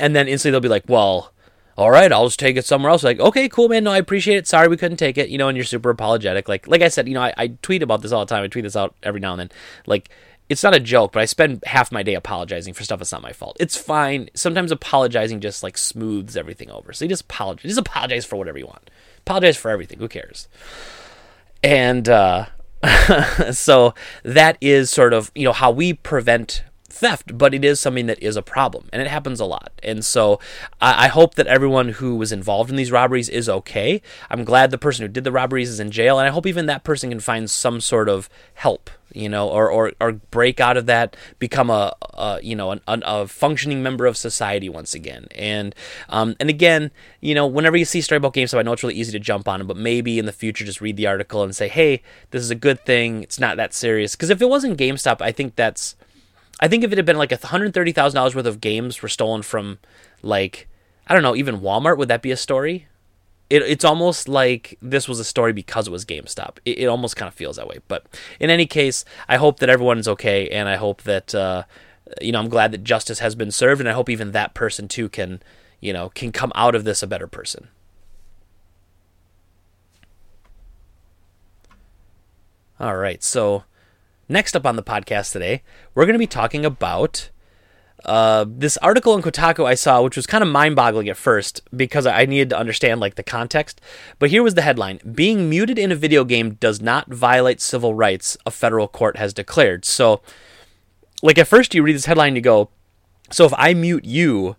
[0.01, 1.33] And then instantly they'll be like, well,
[1.77, 3.03] all right, I'll just take it somewhere else.
[3.03, 3.85] Like, okay, cool, man.
[3.85, 4.47] No, I appreciate it.
[4.47, 5.29] Sorry we couldn't take it.
[5.29, 6.49] You know, and you're super apologetic.
[6.49, 8.45] Like, like I said, you know, I, I tweet about this all the time.
[8.45, 9.51] I tweet this out every now and then.
[9.87, 10.09] Like,
[10.49, 13.23] it's not a joke, but I spend half my day apologizing for stuff that's not
[13.23, 13.57] my fault.
[13.59, 14.29] It's fine.
[14.35, 16.93] Sometimes apologizing just like smooths everything over.
[16.93, 17.71] So you just apologize.
[17.71, 18.91] Just apologize for whatever you want.
[19.19, 19.99] Apologize for everything.
[19.99, 20.49] Who cares?
[21.63, 22.47] And uh,
[23.53, 26.63] so that is sort of you know how we prevent
[26.95, 29.73] theft, but it is something that is a problem, and it happens a lot.
[29.83, 30.39] And so
[30.81, 34.01] I, I, hope that everyone who was involved in these robberies is okay.
[34.31, 36.67] I'm glad the person who did the robberies is in jail, and I hope even
[36.67, 40.77] that person can find some sort of help, you know, or or, or break out
[40.77, 45.27] of that, become a, a you know an, a functioning member of society once again.
[45.35, 45.75] And
[46.09, 48.95] um, and again, you know, whenever you see story about GameStop, I know it's really
[48.95, 51.69] easy to jump on but maybe in the future just read the article and say,
[51.69, 53.23] hey, this is a good thing.
[53.23, 54.15] It's not that serious.
[54.15, 55.97] Because if it wasn't GameStop, I think that's
[56.65, 59.03] I think if it had been like a hundred thirty thousand dollars worth of games
[59.03, 59.81] were stolen from,
[60.23, 60.67] like,
[61.07, 62.87] I don't know, even Walmart, would that be a story?
[63.51, 66.57] It, it's almost like this was a story because it was GameStop.
[66.65, 67.81] It, it almost kind of feels that way.
[67.87, 68.07] But
[68.41, 71.65] in any case, I hope that everyone's okay, and I hope that uh,
[72.23, 74.89] you know I'm glad that justice has been served, and I hope even that person
[74.89, 75.43] too can
[75.81, 77.69] you know can come out of this a better person.
[82.81, 83.65] All right, so
[84.29, 85.63] Next up on the podcast today,
[85.95, 87.31] we're going to be talking about
[88.05, 92.07] uh, this article in Kotaku I saw, which was kind of mind-boggling at first because
[92.07, 93.81] I needed to understand like the context.
[94.19, 97.95] But here was the headline: "Being muted in a video game does not violate civil
[97.95, 99.85] rights," a federal court has declared.
[99.85, 100.23] So,
[101.23, 102.71] like at first, you read this headline, and you go,
[103.31, 104.57] "So if I mute you."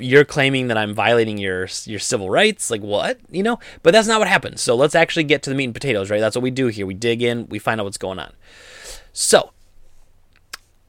[0.00, 3.20] You're claiming that I'm violating your your civil rights, like what?
[3.30, 4.60] You know, but that's not what happens.
[4.60, 6.18] So let's actually get to the meat and potatoes, right?
[6.18, 6.84] That's what we do here.
[6.84, 8.32] We dig in, we find out what's going on.
[9.12, 9.52] So,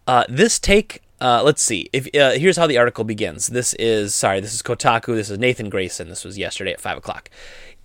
[0.07, 1.89] uh, this take, uh, let's see.
[1.93, 3.47] If uh, here's how the article begins.
[3.47, 4.39] This is sorry.
[4.39, 5.15] This is Kotaku.
[5.15, 6.09] This is Nathan Grayson.
[6.09, 7.29] This was yesterday at five o'clock.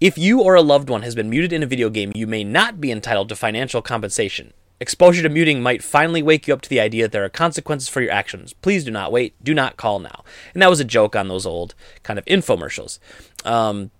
[0.00, 2.44] If you or a loved one has been muted in a video game, you may
[2.44, 4.52] not be entitled to financial compensation.
[4.80, 7.88] Exposure to muting might finally wake you up to the idea that there are consequences
[7.88, 8.52] for your actions.
[8.54, 9.34] Please do not wait.
[9.42, 10.24] Do not call now.
[10.52, 12.98] And that was a joke on those old kind of infomercials.
[13.44, 13.92] Um,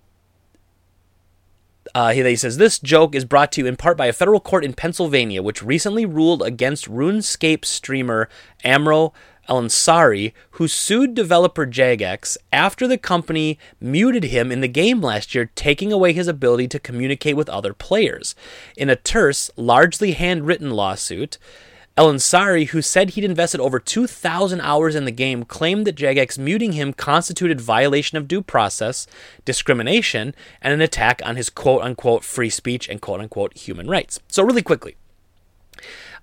[1.95, 4.65] uh, he, says this joke is brought to you in part by a federal court
[4.65, 8.27] in Pennsylvania, which recently ruled against RuneScape streamer
[8.65, 9.13] Amro
[9.47, 15.49] Elansari, who sued developer Jagex after the company muted him in the game last year,
[15.55, 18.35] taking away his ability to communicate with other players.
[18.75, 21.37] In a terse, largely handwritten lawsuit,
[21.97, 26.73] Elansari, who said he'd invested over 2,000 hours in the game, claimed that Jagex muting
[26.73, 29.07] him constituted violation of due process,
[29.45, 34.19] discrimination, and an attack on his quote unquote free speech and quote unquote human rights.
[34.27, 34.97] So, really quickly,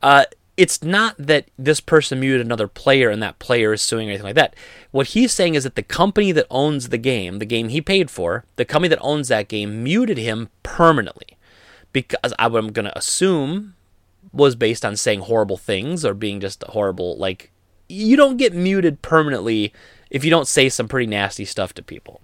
[0.03, 0.27] uh,
[0.59, 4.27] it's not that this person muted another player and that player is suing or anything
[4.27, 4.55] like that.
[4.91, 8.11] What he's saying is that the company that owns the game, the game he paid
[8.11, 11.39] for, the company that owns that game muted him permanently.
[11.95, 13.75] Because I'm going to assume
[14.33, 17.17] was based on saying horrible things or being just horrible.
[17.17, 17.51] Like,
[17.89, 19.73] you don't get muted permanently
[20.11, 22.21] if you don't say some pretty nasty stuff to people.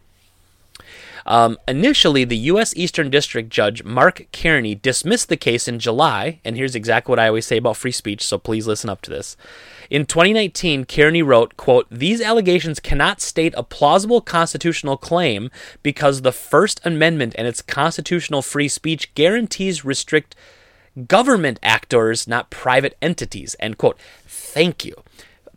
[1.26, 2.74] Um, initially, the U.S.
[2.74, 7.28] Eastern District Judge Mark Kearney dismissed the case in July, and here's exactly what I
[7.28, 9.36] always say about free speech, so please listen up to this.
[9.90, 15.50] In 2019, Kearney wrote, quote, These allegations cannot state a plausible constitutional claim
[15.82, 20.34] because the First Amendment and its constitutional free speech guarantees restrict
[21.06, 23.54] government actors, not private entities.
[23.60, 23.98] End quote.
[24.26, 24.94] Thank you.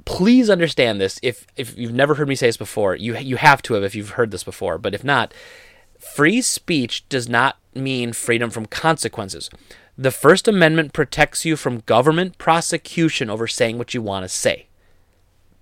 [0.05, 1.19] Please understand this.
[1.21, 3.95] If if you've never heard me say this before, you you have to have if
[3.95, 4.77] you've heard this before.
[4.77, 5.33] But if not,
[5.99, 9.49] free speech does not mean freedom from consequences.
[9.97, 14.67] The First Amendment protects you from government prosecution over saying what you want to say.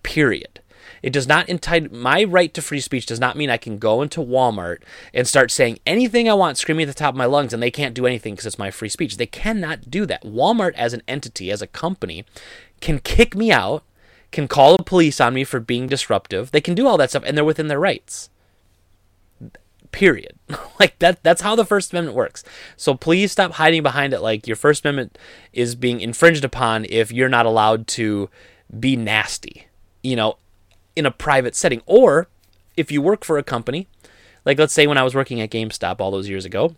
[0.04, 0.62] Period.
[1.02, 4.02] It does not entitle my right to free speech does not mean I can go
[4.02, 4.80] into Walmart
[5.13, 7.71] and start saying anything I want, screaming at the top of my lungs, and they
[7.71, 9.17] can't do anything because it's my free speech.
[9.17, 10.23] They cannot do that.
[10.23, 12.25] Walmart, as an entity, as a company,
[12.82, 13.84] can kick me out,
[14.32, 16.52] can call the police on me for being disruptive.
[16.52, 18.30] They can do all that stuff, and they're within their rights.
[19.91, 20.34] Period.
[20.80, 21.23] like that.
[21.23, 22.43] That's how the First Amendment works.
[22.78, 24.21] So please stop hiding behind it.
[24.21, 25.17] Like your First Amendment
[25.54, 28.30] is being infringed upon if you're not allowed to
[28.80, 29.67] be nasty.
[30.04, 30.38] You know,
[30.95, 31.82] in a private setting.
[31.86, 32.28] Or
[32.75, 33.88] if you work for a company,
[34.45, 36.75] like let's say when I was working at GameStop all those years ago,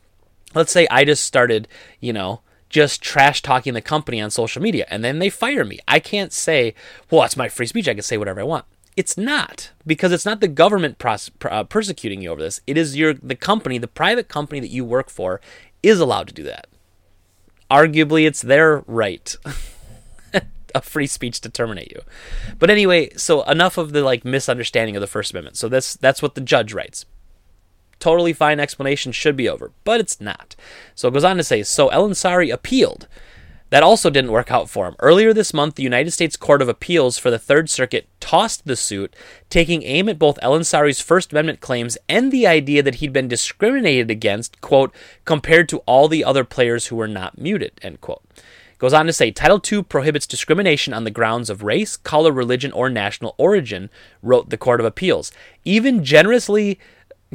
[0.53, 1.67] let's say I just started,
[1.99, 5.79] you know, just trash talking the company on social media and then they fire me.
[5.87, 6.73] I can't say,
[7.09, 7.87] well, it's my free speech.
[7.87, 8.65] I can say whatever I want.
[8.97, 12.61] It's not because it's not the government pros- uh, persecuting you over this.
[12.67, 15.39] It is your the company, the private company that you work for,
[15.81, 16.67] is allowed to do that.
[17.69, 19.35] Arguably, it's their right.
[20.73, 22.01] a free speech to terminate you.
[22.59, 25.57] But anyway, so enough of the like misunderstanding of the First Amendment.
[25.57, 27.05] So that's that's what the judge writes.
[27.99, 30.55] Totally fine explanation should be over, but it's not.
[30.95, 33.07] So it goes on to say, so Elansari appealed.
[33.71, 34.97] That also didn't work out for him.
[34.99, 38.75] Earlier this month, the United States Court of Appeals for the Third Circuit tossed the
[38.75, 39.15] suit,
[39.49, 44.11] taking aim at both Elansari's First Amendment claims and the idea that he'd been discriminated
[44.11, 48.21] against, quote, compared to all the other players who were not muted, end quote.
[48.81, 52.71] Goes on to say Title II prohibits discrimination on the grounds of race, color, religion,
[52.71, 53.91] or national origin,
[54.23, 55.31] wrote the Court of Appeals.
[55.63, 56.79] Even generously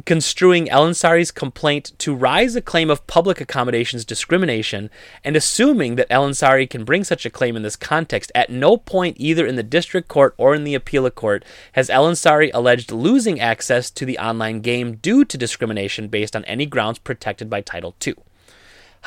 [0.05, 4.89] construing Elansari's complaint to rise a claim of public accommodations discrimination
[5.23, 9.15] and assuming that Elansari can bring such a claim in this context, at no point
[9.17, 13.89] either in the district court or in the appeal court has Elansari alleged losing access
[13.91, 18.15] to the online game due to discrimination based on any grounds protected by Title II.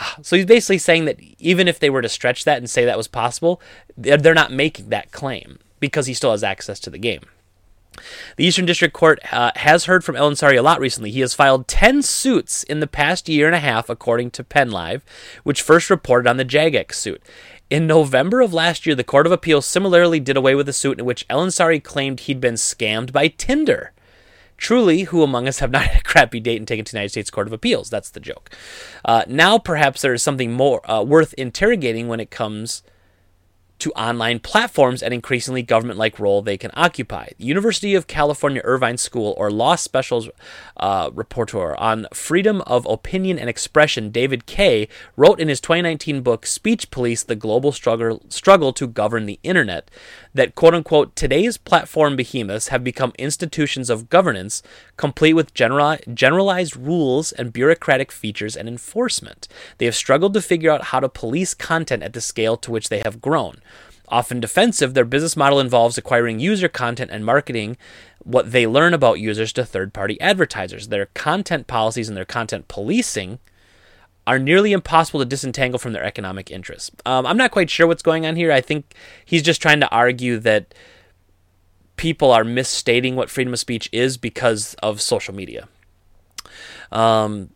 [0.22, 2.96] So he's basically saying that even if they were to stretch that and say that
[2.96, 3.60] was possible,
[3.96, 7.22] they're not making that claim because he still has access to the game.
[8.36, 11.10] The Eastern District Court uh, has heard from Elansari a lot recently.
[11.10, 15.02] He has filed 10 suits in the past year and a half, according to PennLive,
[15.42, 17.22] which first reported on the Jagex suit.
[17.68, 20.98] In November of last year, the Court of Appeals similarly did away with a suit
[20.98, 23.92] in which Elansari claimed he'd been scammed by Tinder.
[24.60, 27.08] Truly, who among us have not had a crappy date and taken to the United
[27.08, 27.90] States Court of Appeals?
[27.90, 28.50] That's the joke.
[29.04, 32.82] Uh, now, perhaps there is something more uh, worth interrogating when it comes
[33.80, 37.30] to online platforms and increasingly government like role they can occupy.
[37.38, 40.28] The University of California Irvine School or Law Specials
[40.76, 46.46] uh, rapporteur on freedom of opinion and expression, David Kaye, wrote in his 2019 book,
[46.46, 49.90] Speech Police The Global Struggle, Struggle to Govern the Internet,
[50.34, 54.62] that quote unquote, today's platform behemoths have become institutions of governance,
[54.96, 59.48] complete with general, generalized rules and bureaucratic features and enforcement.
[59.78, 62.88] They have struggled to figure out how to police content at the scale to which
[62.88, 63.60] they have grown.
[64.10, 67.76] Often defensive, their business model involves acquiring user content and marketing
[68.18, 70.88] what they learn about users to third party advertisers.
[70.88, 73.38] Their content policies and their content policing
[74.26, 76.90] are nearly impossible to disentangle from their economic interests.
[77.06, 78.52] Um, I'm not quite sure what's going on here.
[78.52, 78.94] I think
[79.24, 80.74] he's just trying to argue that
[81.96, 85.68] people are misstating what freedom of speech is because of social media.
[86.92, 87.50] Um,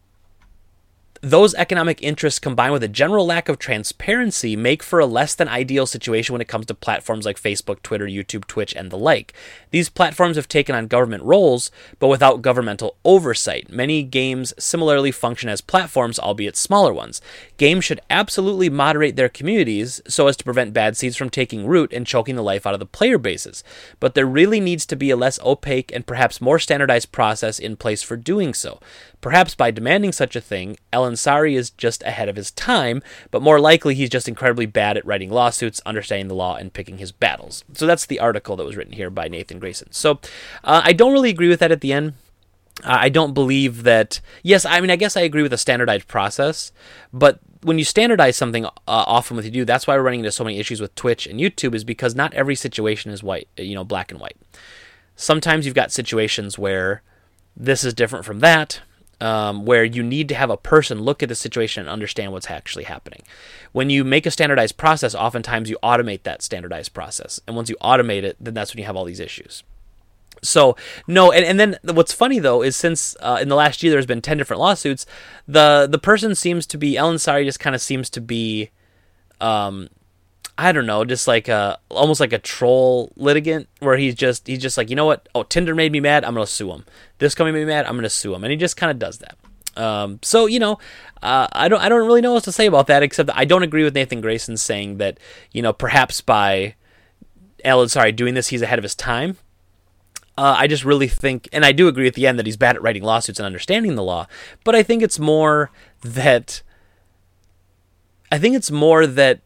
[1.25, 5.49] Those economic interests combined with a general lack of transparency make for a less than
[5.49, 9.33] ideal situation when it comes to platforms like Facebook, Twitter, YouTube, Twitch, and the like.
[9.71, 13.71] These platforms have taken on government roles, but without governmental oversight.
[13.71, 17.23] Many games similarly function as platforms, albeit smaller ones.
[17.57, 21.93] Games should absolutely moderate their communities so as to prevent bad seeds from taking root
[21.93, 23.63] and choking the life out of the player bases.
[24.01, 27.77] But there really needs to be a less opaque and perhaps more standardized process in
[27.77, 28.81] place for doing so.
[29.21, 33.61] Perhaps by demanding such a thing, Elansari is just ahead of his time, but more
[33.61, 37.65] likely he's just incredibly bad at writing lawsuits, understanding the law, and picking his battles.
[37.73, 39.93] So that's the article that was written here by Nathan Grayson.
[39.93, 40.21] So
[40.63, 42.15] uh, I don't really agree with that at the end.
[42.85, 44.21] Uh, I don't believe that.
[44.43, 46.73] Yes, I mean, I guess I agree with a standardized process,
[47.13, 50.33] but when you standardize something uh, often with you do, that's why we're running into
[50.33, 53.75] so many issues with Twitch and YouTube, is because not every situation is white, you
[53.75, 54.37] know, black and white.
[55.17, 57.03] Sometimes you've got situations where
[57.57, 58.83] this is different from that
[59.21, 62.51] um, where you need to have a person look at the situation and understand what's
[62.51, 63.23] actually happening.
[63.73, 67.41] When you make a standardized process, oftentimes you automate that standardized process.
[67.47, 69.63] And once you automate it, then that's when you have all these issues.
[70.45, 70.77] So
[71.07, 74.07] no, and, and then what's funny though is since uh, in the last year there's
[74.07, 75.07] been ten different lawsuits,
[75.47, 78.71] the the person seems to be Elansari just kind of seems to be
[79.41, 79.89] um,
[80.57, 84.61] I don't know, just like a almost like a troll litigant where he's just he's
[84.61, 85.29] just like, you know what?
[85.35, 86.25] Oh, Tinder made me mad.
[86.25, 86.85] I'm gonna sue him.
[87.19, 87.87] This company made me mad.
[87.87, 89.37] I'm gonna sue him, and he just kind of does that.
[89.77, 90.79] Um, so you know,
[91.23, 93.65] uh, I don't I don't really know what to say about that except I don't
[93.65, 95.19] agree with Nathan Grayson saying that
[95.51, 96.77] you know perhaps by
[97.65, 99.39] Elansari doing this he's ahead of his time.
[100.37, 102.75] Uh, I just really think, and I do agree at the end that he's bad
[102.75, 104.27] at writing lawsuits and understanding the law,
[104.65, 105.71] but I think it's more
[106.03, 106.63] that
[108.33, 109.43] I think it's more that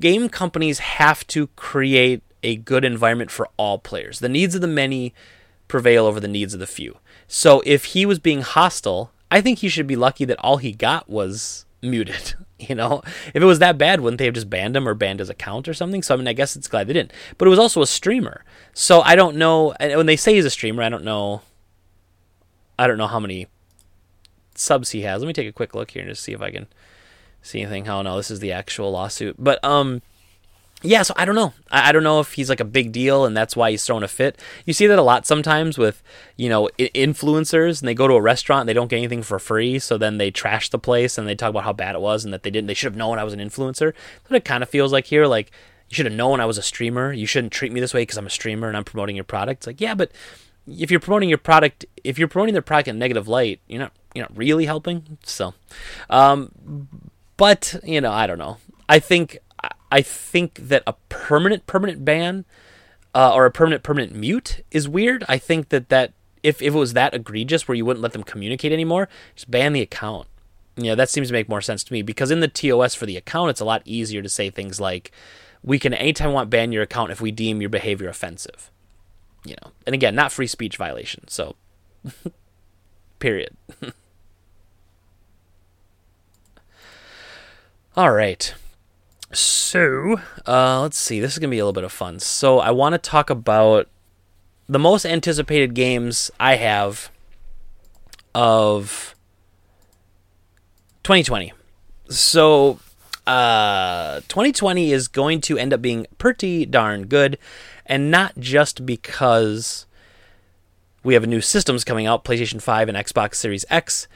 [0.00, 4.20] game companies have to create a good environment for all players.
[4.20, 5.12] The needs of the many
[5.68, 6.96] prevail over the needs of the few.
[7.28, 10.72] So if he was being hostile, I think he should be lucky that all he
[10.72, 12.34] got was muted.
[12.68, 13.02] You know,
[13.34, 15.68] if it was that bad, wouldn't they have just banned him or banned his account
[15.68, 16.02] or something?
[16.02, 17.12] So I mean, I guess it's glad they didn't.
[17.36, 19.74] But it was also a streamer, so I don't know.
[19.78, 21.42] And when they say he's a streamer, I don't know.
[22.78, 23.48] I don't know how many
[24.54, 25.20] subs he has.
[25.20, 26.66] Let me take a quick look here and just see if I can
[27.42, 27.88] see anything.
[27.88, 29.36] Oh no, this is the actual lawsuit.
[29.38, 30.00] But um,
[30.82, 31.02] yeah.
[31.02, 31.52] So I don't know.
[31.70, 34.02] I, I don't know if he's like a big deal and that's why he's throwing
[34.02, 34.40] a fit.
[34.64, 36.02] You see that a lot sometimes with
[36.36, 39.22] you know I- influencers and they go to a restaurant and they don't get anything
[39.22, 42.00] for free, so then they trash the place and they talk about how bad it
[42.00, 42.66] was and that they didn't.
[42.66, 43.92] They should have known I was an influencer.
[44.28, 45.26] But it kind of feels like here.
[45.26, 45.50] Like
[45.88, 47.12] you should have known I was a streamer.
[47.12, 49.60] You shouldn't treat me this way because I'm a streamer and I'm promoting your product.
[49.60, 50.12] It's like yeah, but
[50.66, 53.92] if you're promoting your product, if you're promoting their product in negative light, you're not
[54.14, 55.18] you're not really helping.
[55.24, 55.54] So,
[56.10, 56.88] um,
[57.36, 58.58] but you know, I don't know.
[58.88, 59.38] I think
[59.90, 62.44] I think that a permanent permanent ban
[63.14, 65.24] uh, or a permanent permanent mute is weird.
[65.28, 68.22] I think that that if, if it was that egregious where you wouldn't let them
[68.22, 70.28] communicate anymore, just ban the account.
[70.76, 73.16] Yeah, that seems to make more sense to me because in the TOS for the
[73.16, 75.10] account, it's a lot easier to say things like,
[75.62, 78.70] "We can anytime want ban your account if we deem your behavior offensive."
[79.44, 81.26] You know, and again, not free speech violation.
[81.28, 81.56] So,
[83.18, 83.56] period.
[87.96, 88.52] All right.
[89.32, 91.20] So, uh, let's see.
[91.20, 92.20] This is going to be a little bit of fun.
[92.20, 93.88] So, I want to talk about
[94.68, 97.10] the most anticipated games I have
[98.34, 99.14] of
[101.02, 101.52] 2020.
[102.08, 102.78] So,
[103.26, 107.38] uh, 2020 is going to end up being pretty darn good,
[107.84, 109.86] and not just because
[111.02, 114.06] we have new systems coming out PlayStation 5 and Xbox Series X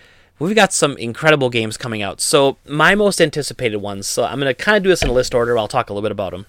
[0.47, 2.21] we've got some incredible games coming out.
[2.21, 4.07] So, my most anticipated ones.
[4.07, 5.57] So, I'm to kind of do this in a list order.
[5.57, 6.47] I'll talk a little bit about them.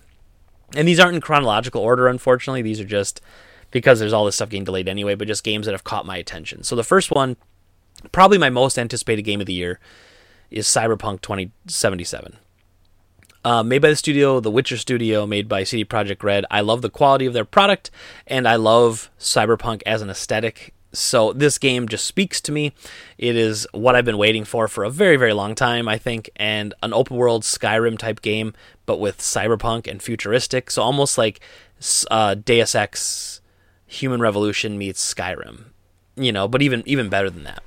[0.75, 2.61] And these aren't in chronological order, unfortunately.
[2.61, 3.21] These are just
[3.69, 6.17] because there's all this stuff getting delayed anyway, but just games that have caught my
[6.17, 6.63] attention.
[6.63, 7.35] So, the first one,
[8.11, 9.79] probably my most anticipated game of the year,
[10.49, 12.37] is Cyberpunk 2077.
[13.43, 16.45] Uh, made by the studio, the Witcher studio, made by CD Projekt Red.
[16.51, 17.89] I love the quality of their product,
[18.27, 20.73] and I love Cyberpunk as an aesthetic.
[20.93, 22.73] So this game just speaks to me.
[23.17, 26.29] It is what I've been waiting for for a very, very long time, I think,
[26.35, 28.53] and an open world Skyrim type game,
[28.85, 30.69] but with cyberpunk and futuristic.
[30.69, 31.39] So almost like
[32.09, 33.41] uh, Deus Ex
[33.87, 35.65] Human Revolution meets Skyrim,
[36.15, 37.63] you know, but even even better than that.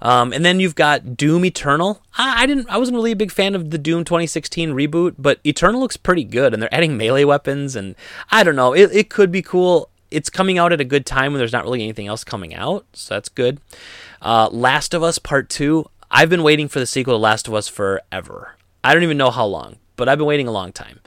[0.00, 2.00] Um, and then you've got Doom Eternal.
[2.16, 5.40] I, I, didn't, I wasn't really a big fan of the Doom 2016 reboot, but
[5.44, 7.96] Eternal looks pretty good, and they're adding melee weapons, and
[8.30, 11.32] I don't know, it, it could be cool it's coming out at a good time
[11.32, 13.60] when there's not really anything else coming out, so that's good.
[14.22, 15.86] Uh, Last of Us Part Two.
[16.10, 18.56] I've been waiting for the sequel to Last of Us forever.
[18.82, 21.00] I don't even know how long, but I've been waiting a long time.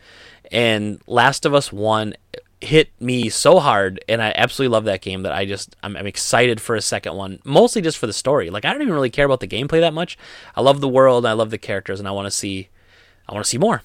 [0.52, 2.14] And Last of Us One
[2.62, 6.06] hit me so hard, and I absolutely love that game that I just I'm, I'm,
[6.06, 7.40] excited for a second one.
[7.44, 8.52] Mostly just for the story.
[8.52, 10.18] Like I don't even really care about the gameplay that much.
[10.56, 12.70] I love the world, I love the characters, and I want to see
[13.28, 13.82] I want to see more.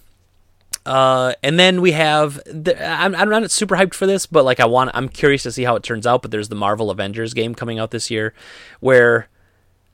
[0.86, 4.60] Uh, and then we have the, I'm, I'm not super hyped for this, but like
[4.60, 6.22] I want I'm curious to see how it turns out.
[6.22, 8.32] But there's the Marvel Avengers game coming out this year,
[8.78, 9.28] where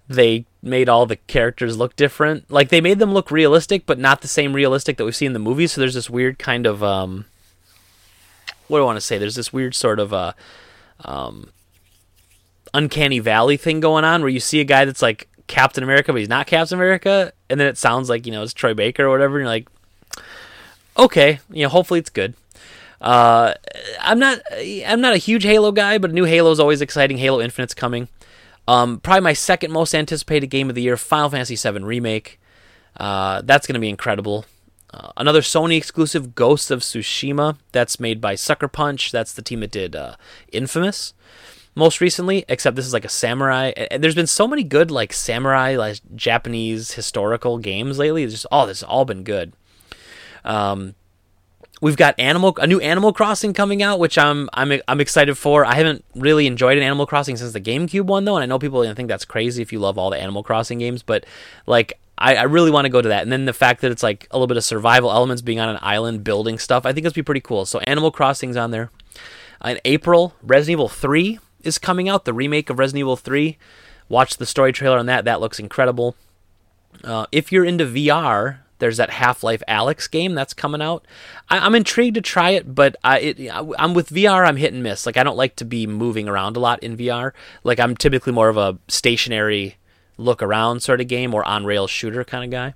[0.07, 2.51] they made all the characters look different.
[2.51, 5.33] Like they made them look realistic, but not the same realistic that we see in
[5.33, 5.73] the movies.
[5.73, 7.25] So there's this weird kind of um,
[8.69, 9.17] what do I want to say?
[9.17, 10.33] There's this weird sort of uh,
[11.07, 11.51] um,
[12.75, 16.19] uncanny valley thing going on where you see a guy that's like Captain America, but
[16.19, 19.11] he's not Captain America, and then it sounds like you know it's Troy Baker or
[19.11, 19.37] whatever.
[19.39, 19.69] And you're like,
[20.97, 22.35] okay, you know, hopefully it's good.
[23.01, 23.55] Uh,
[24.01, 24.41] I'm not
[24.87, 27.19] I'm not a huge Halo guy, but a new Halo is always exciting.
[27.19, 28.09] Halo Infinite's coming.
[28.69, 32.39] Um, probably my second most anticipated game of the year, Final Fantasy VII Remake.
[32.97, 34.45] Uh, that's going to be incredible.
[34.93, 37.57] Uh, another Sony exclusive, Ghosts of Tsushima.
[37.73, 39.11] That's made by Sucker Punch.
[39.11, 40.17] That's the team that did uh,
[40.53, 41.15] Infamous
[41.75, 42.45] most recently.
[42.49, 43.73] Except this is like a samurai.
[43.91, 48.23] And there's been so many good like samurai, like Japanese historical games lately.
[48.23, 49.55] It's just oh, this has all been good.
[50.45, 50.95] Um,
[51.83, 55.65] We've got Animal a new Animal Crossing coming out, which I'm I'm I'm excited for.
[55.65, 58.61] I haven't really enjoyed an Animal Crossing since the GameCube one though, and I know
[58.61, 61.27] people think that's crazy if you love all the Animal Crossing games, but
[61.67, 63.25] like I, I really want to go to that.
[63.25, 65.69] And then the fact that it's like a little bit of survival elements, being on
[65.69, 67.67] an island, building stuff, I think it's be pretty cool.
[67.67, 68.91] So Animal Crossing's on there.
[69.65, 73.59] In April, Resident Evil 3 is coming out, the remake of Resident Evil 3.
[74.09, 75.25] Watch the story trailer on that.
[75.25, 76.15] That looks incredible.
[77.03, 81.07] Uh, if you're into VR, there's that Half Life Alyx game that's coming out.
[81.49, 84.45] I, am intrigued to try it, but I, it, I'm with VR.
[84.45, 85.07] I'm hit and miss.
[85.07, 87.31] Like I don't like to be moving around a lot in VR.
[87.63, 89.77] Like I'm typically more of a stationary
[90.19, 92.75] look around sort of game or on rail shooter kind of guy.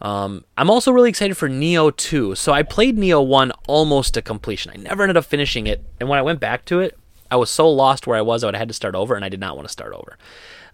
[0.00, 2.36] Um, I'm also really excited for Nioh 2.
[2.36, 4.70] So I played Nioh 1 almost to completion.
[4.72, 6.96] I never ended up finishing it, and when I went back to it,
[7.28, 9.40] I was so lost where I was, I had to start over, and I did
[9.40, 10.16] not want to start over.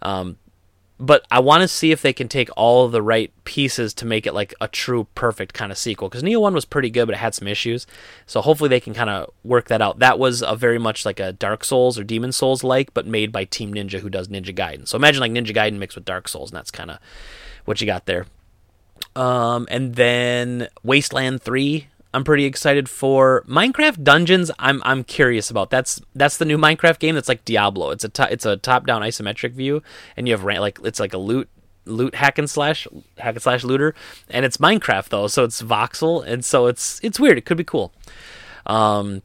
[0.03, 0.37] Um,
[1.01, 4.27] but I want to see if they can take all the right pieces to make
[4.27, 6.11] it like a true perfect kind of sequel.
[6.11, 7.87] Because Nioh One was pretty good, but it had some issues.
[8.27, 9.99] So hopefully they can kind of work that out.
[9.99, 13.33] That was a very much like a Dark Souls or Demon Souls like, but made
[13.33, 14.87] by Team Ninja, who does Ninja Gaiden.
[14.87, 16.99] So imagine like Ninja Gaiden mixed with Dark Souls, and that's kind of
[17.65, 18.27] what you got there.
[19.17, 24.51] Um, and then Wasteland Three I'm pretty excited for Minecraft Dungeons.
[24.59, 25.71] I'm I'm curious about.
[25.71, 27.15] That's that's the new Minecraft game.
[27.15, 27.91] That's like Diablo.
[27.91, 29.83] It's a it's a top down isometric view,
[30.17, 31.49] and you have like it's like a loot
[31.85, 32.89] loot hack and slash
[33.19, 33.95] hack and slash looter,
[34.29, 37.39] and it's Minecraft though, so it's voxel, and so it's it's weird.
[37.39, 37.93] It could be cool.
[38.67, 39.23] Um,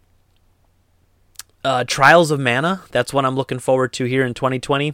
[1.64, 2.84] uh, Trials of Mana.
[2.92, 4.94] That's what I'm looking forward to here in 2020.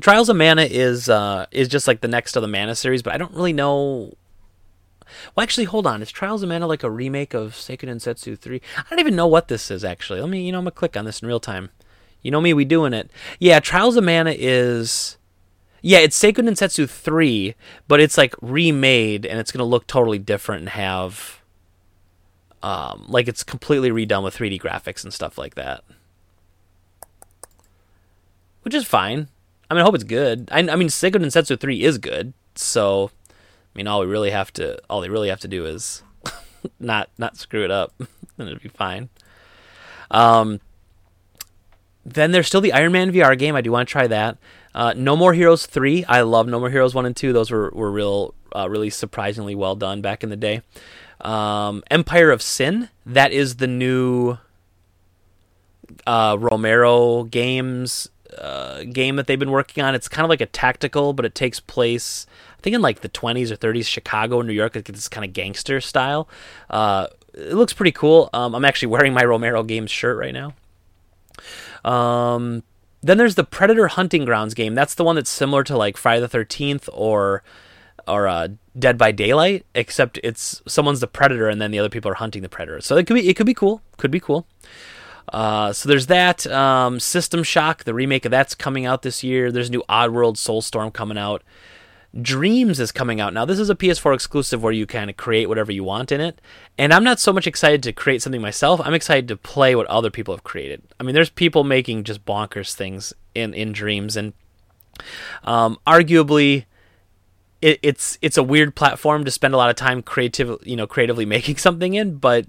[0.00, 3.12] Trials of Mana is uh, is just like the next of the Mana series, but
[3.12, 4.14] I don't really know
[5.34, 6.02] well, actually, hold on.
[6.02, 8.60] Is Trials of Mana like a remake of Seiken Densetsu 3?
[8.76, 10.20] I don't even know what this is, actually.
[10.20, 11.70] Let me, you know, I'm going to click on this in real time.
[12.22, 13.10] You know me, we doing it.
[13.38, 15.16] Yeah, Trials of Mana is...
[15.82, 17.54] Yeah, it's Seiken Densetsu 3,
[17.88, 21.40] but it's like remade, and it's going to look totally different and have...
[22.62, 25.82] Um, like it's completely redone with 3D graphics and stuff like that.
[28.62, 29.28] Which is fine.
[29.70, 30.48] I mean, I hope it's good.
[30.52, 33.10] I, I mean, Seiken Densetsu 3 is good, so
[33.74, 36.02] I mean, all we really have to all they really have to do is
[36.80, 37.92] not not screw it up,
[38.38, 39.08] and it'll be fine.
[40.10, 40.60] Um,
[42.04, 43.54] then there's still the Iron Man VR game.
[43.54, 44.38] I do want to try that.
[44.74, 46.04] Uh, no More Heroes three.
[46.04, 47.32] I love No More Heroes one and two.
[47.32, 50.62] Those were were real, uh, really surprisingly well done back in the day.
[51.20, 52.88] Um, Empire of Sin.
[53.04, 54.38] That is the new
[56.06, 58.08] uh, Romero Games
[58.38, 59.94] uh, game that they've been working on.
[59.94, 62.26] It's kind of like a tactical, but it takes place
[62.60, 65.32] I think in like the 20s or 30s, Chicago, New York, like this kind of
[65.32, 66.28] gangster style.
[66.68, 68.28] Uh, it looks pretty cool.
[68.34, 70.52] Um, I'm actually wearing my Romero Games shirt right now.
[71.90, 72.62] Um,
[73.00, 74.74] then there's the Predator Hunting Grounds game.
[74.74, 77.42] That's the one that's similar to like Friday the 13th or
[78.06, 78.48] or uh,
[78.78, 82.42] Dead by Daylight, except it's someone's the predator and then the other people are hunting
[82.42, 82.82] the predator.
[82.82, 83.80] So it could be it could be cool.
[83.96, 84.46] Could be cool.
[85.32, 86.46] Uh, so there's that.
[86.46, 89.50] Um, System Shock, the remake of that's coming out this year.
[89.50, 91.42] There's a new Oddworld Soulstorm coming out.
[92.20, 93.44] Dreams is coming out now.
[93.44, 96.40] This is a PS4 exclusive where you of create whatever you want in it.
[96.76, 98.80] And I'm not so much excited to create something myself.
[98.82, 100.82] I'm excited to play what other people have created.
[100.98, 104.32] I mean, there's people making just bonkers things in in Dreams, and
[105.44, 106.64] um, arguably,
[107.62, 110.88] it, it's it's a weird platform to spend a lot of time creative, you know,
[110.88, 112.16] creatively making something in.
[112.16, 112.46] But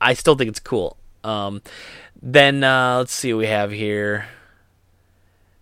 [0.00, 0.96] I still think it's cool.
[1.22, 1.62] Um,
[2.20, 4.26] then uh, let's see what we have here.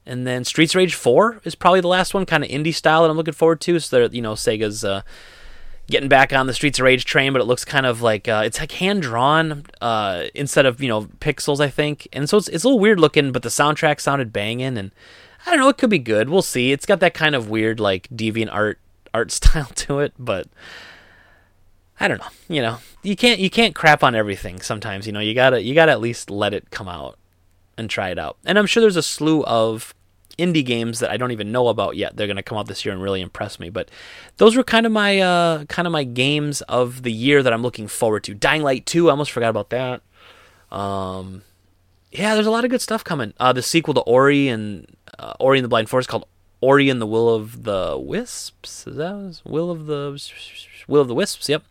[0.07, 3.11] And then Streets Rage 4 is probably the last one, kind of indie style that
[3.11, 3.79] I'm looking forward to.
[3.81, 5.03] So, you know, Sega's uh,
[5.87, 8.43] getting back on the Streets of Rage train, but it looks kind of like uh,
[8.45, 12.09] it's like hand drawn uh, instead of you know pixels, I think.
[12.13, 14.91] And so it's it's a little weird looking, but the soundtrack sounded banging, and
[15.47, 16.29] I don't know, it could be good.
[16.29, 16.73] We'll see.
[16.73, 18.79] It's got that kind of weird like deviant art
[19.13, 20.49] art style to it, but
[22.01, 22.29] I don't know.
[22.49, 24.61] You know, you can't you can't crap on everything.
[24.61, 27.19] Sometimes you know you gotta you gotta at least let it come out
[27.77, 28.37] and try it out.
[28.45, 29.95] And I'm sure there's a slew of
[30.39, 32.17] indie games that I don't even know about yet.
[32.17, 33.71] They're going to come out this year and really impress me.
[33.71, 33.91] But
[34.37, 37.63] those were kind of my uh, kind of my games of the year that I'm
[37.63, 38.35] looking forward to.
[38.35, 40.03] Dying Light 2, I almost forgot about that.
[40.71, 41.43] Um,
[42.11, 43.33] yeah, there's a lot of good stuff coming.
[43.39, 44.87] Uh, the sequel to Ori and
[45.19, 46.27] uh, Ori and the Blind Forest called
[46.61, 48.87] Ori and the Will of the Wisps.
[48.87, 50.21] Is that Will of the
[50.89, 51.49] Will of the Wisps?
[51.49, 51.65] Yep.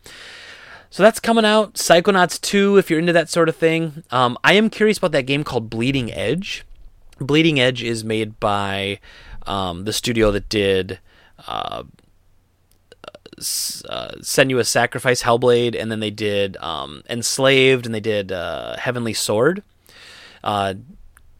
[0.94, 1.74] So that's coming out.
[1.74, 4.04] Psychonauts 2, if you're into that sort of thing.
[4.12, 6.64] Um, I am curious about that game called Bleeding Edge.
[7.18, 9.00] Bleeding Edge is made by
[9.44, 11.00] um, the studio that did
[11.48, 18.76] uh, uh, Senua's Sacrifice, Hellblade, and then they did um, Enslaved, and they did uh,
[18.76, 19.64] Heavenly Sword,
[20.44, 20.74] uh,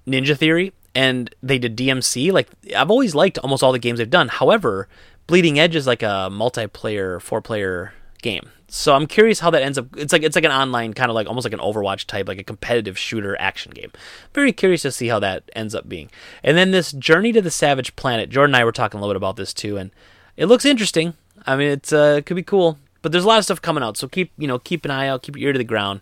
[0.04, 2.32] Ninja Theory, and they did DMC.
[2.32, 4.26] Like I've always liked almost all the games they've done.
[4.26, 4.88] However,
[5.28, 8.50] Bleeding Edge is like a multiplayer, four-player game.
[8.76, 9.86] So I'm curious how that ends up.
[9.96, 12.40] It's like it's like an online kind of like almost like an Overwatch type, like
[12.40, 13.92] a competitive shooter action game.
[14.34, 16.10] Very curious to see how that ends up being.
[16.42, 18.30] And then this Journey to the Savage Planet.
[18.30, 19.92] Jordan and I were talking a little bit about this too, and
[20.36, 21.14] it looks interesting.
[21.46, 23.84] I mean, it's uh, it could be cool, but there's a lot of stuff coming
[23.84, 23.96] out.
[23.96, 26.00] So keep you know keep an eye out, keep your ear to the ground,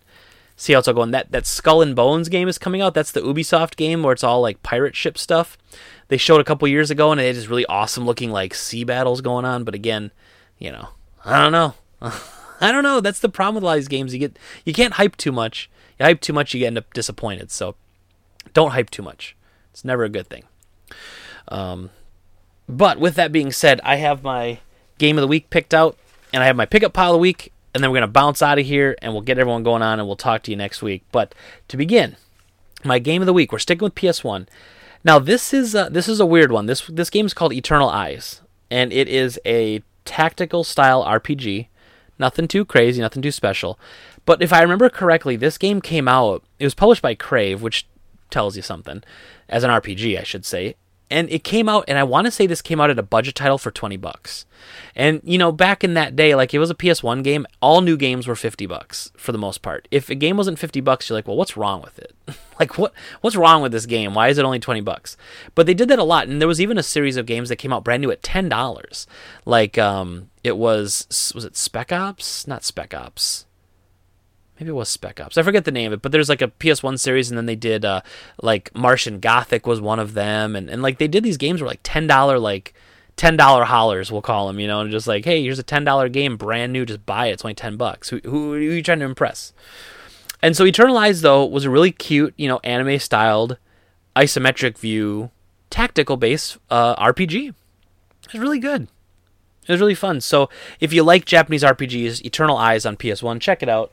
[0.55, 1.11] see how it's all going.
[1.11, 2.95] That that Skull and Bones game is coming out.
[2.95, 5.59] That's the Ubisoft game where it's all like pirate ship stuff.
[6.07, 9.21] They showed a couple years ago, and it is really awesome looking like sea battles
[9.21, 9.63] going on.
[9.63, 10.09] But again,
[10.57, 10.89] you know,
[11.23, 11.75] I don't know.
[12.63, 13.01] I don't know.
[13.01, 14.13] That's the problem with a lot of these games.
[14.13, 15.69] You get you can't hype too much.
[15.99, 17.51] You hype too much, you end up disappointed.
[17.51, 17.75] So
[18.53, 19.35] don't hype too much.
[19.71, 20.43] It's never a good thing.
[21.49, 21.89] Um,
[22.69, 24.59] but with that being said, I have my
[24.97, 25.97] game of the week picked out,
[26.31, 28.59] and I have my pickup pile of the week, and then we're gonna bounce out
[28.59, 31.03] of here, and we'll get everyone going on, and we'll talk to you next week.
[31.11, 31.35] But
[31.67, 32.15] to begin,
[32.85, 34.47] my game of the week, we're sticking with PS1.
[35.03, 36.67] Now this is uh, this is a weird one.
[36.67, 38.41] This this game is called Eternal Eyes,
[38.71, 41.67] and it is a tactical style RPG
[42.19, 43.79] Nothing too crazy, nothing too special.
[44.25, 47.87] But if I remember correctly, this game came out, it was published by Crave, which
[48.29, 49.03] tells you something,
[49.49, 50.75] as an RPG, I should say.
[51.09, 53.35] And it came out, and I want to say this came out at a budget
[53.35, 54.47] title for 20 bucks.
[54.95, 57.97] And, you know, back in that day, like it was a PS1 game, all new
[57.97, 59.87] games were 50 bucks for the most part.
[59.91, 62.15] If a game wasn't 50 bucks, you're like, well, what's wrong with it?
[62.59, 64.15] like, what what's wrong with this game?
[64.15, 65.15] Why is it only 20 bucks?
[65.53, 66.27] But they did that a lot.
[66.27, 69.05] And there was even a series of games that came out brand new at $10.
[69.45, 72.47] Like, um, it was was it Spec Ops?
[72.47, 73.45] Not Spec Ops.
[74.59, 75.37] Maybe it was Spec Ops.
[75.37, 77.55] I forget the name of it, but there's like a PS1 series, and then they
[77.55, 78.01] did uh,
[78.41, 81.67] like Martian Gothic was one of them, and, and like they did these games were
[81.67, 82.73] like ten dollar like
[83.15, 85.83] ten dollar hollers, we'll call them, you know, and just like hey, here's a ten
[85.83, 87.33] dollar game, brand new, just buy it.
[87.33, 88.09] It's only ten bucks.
[88.09, 89.53] Who, who, who are you trying to impress?
[90.41, 93.57] And so Eternal Eyes though was a really cute, you know, anime styled,
[94.15, 95.31] isometric view,
[95.69, 97.49] tactical based uh, RPG.
[97.49, 98.87] It was really good.
[99.67, 100.21] It was really fun.
[100.21, 100.49] So
[100.79, 103.91] if you like Japanese RPGs, Eternal Eyes on PS1, check it out.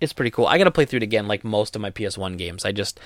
[0.00, 0.46] It's pretty cool.
[0.46, 2.64] I got to play through it again like most of my PS1 games.
[2.64, 3.00] I just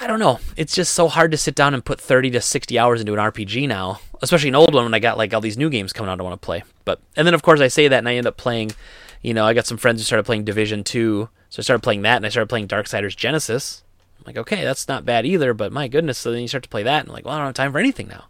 [0.00, 0.40] I don't know.
[0.56, 3.18] It's just so hard to sit down and put 30 to 60 hours into an
[3.18, 6.10] RPG now, especially an old one when I got like all these new games coming
[6.10, 6.62] out I want to play.
[6.84, 8.72] But and then of course I say that and I end up playing,
[9.20, 12.02] you know, I got some friends who started playing Division 2, so I started playing
[12.02, 13.84] that and I started playing Darksiders Genesis.
[14.18, 16.70] I'm like, okay, that's not bad either, but my goodness, so then you start to
[16.70, 18.24] play that and I'm like, well, I don't have time for anything now.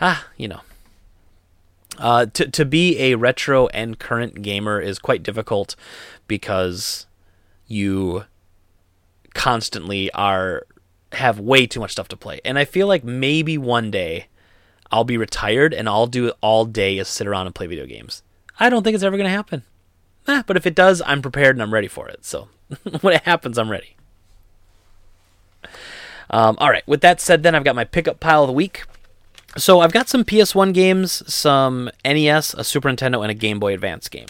[0.00, 0.60] Ah, you know,
[1.98, 5.76] uh, to to be a retro and current gamer is quite difficult
[6.26, 7.06] because
[7.66, 8.24] you
[9.34, 10.66] constantly are
[11.12, 12.40] have way too much stuff to play.
[12.44, 14.26] And I feel like maybe one day
[14.90, 18.22] I'll be retired and I'll do all day is sit around and play video games.
[18.58, 19.62] I don't think it's ever going to happen.
[20.26, 22.24] Eh, but if it does, I'm prepared and I'm ready for it.
[22.24, 22.48] So
[23.00, 23.96] when it happens, I'm ready.
[26.30, 26.86] Um, all right.
[26.86, 28.84] With that said, then I've got my pickup pile of the week.
[29.56, 33.72] So I've got some PS1 games, some NES, a Super Nintendo, and a Game Boy
[33.74, 34.26] Advance game.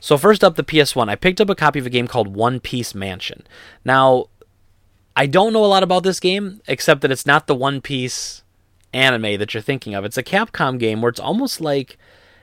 [0.00, 1.08] So first up, the PS1.
[1.08, 3.44] I picked up a copy of a game called One Piece Mansion.
[3.84, 4.26] Now,
[5.16, 8.42] I don't know a lot about this game except that it's not the One Piece
[8.92, 10.04] anime that you're thinking of.
[10.04, 11.98] It's a Capcom game where it's almost like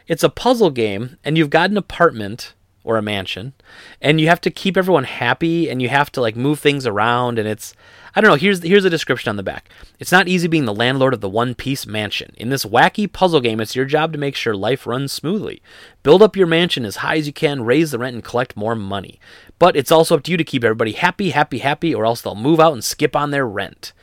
[0.08, 2.54] it's a puzzle game, and you've got an apartment
[2.84, 3.54] or a mansion,
[4.02, 7.38] and you have to keep everyone happy, and you have to like move things around,
[7.38, 7.74] and it's
[8.20, 8.36] I don't know.
[8.36, 9.70] Here's here's a description on the back.
[9.98, 12.34] It's not easy being the landlord of the One Piece mansion.
[12.36, 15.62] In this wacky puzzle game, it's your job to make sure life runs smoothly.
[16.04, 18.76] Build up your mansion as high as you can, raise the rent, and collect more
[18.76, 19.22] money.
[19.58, 22.36] But it's also up to you to keep everybody happy, happy, happy, or else they'll
[22.36, 23.94] move out and skip on their rent.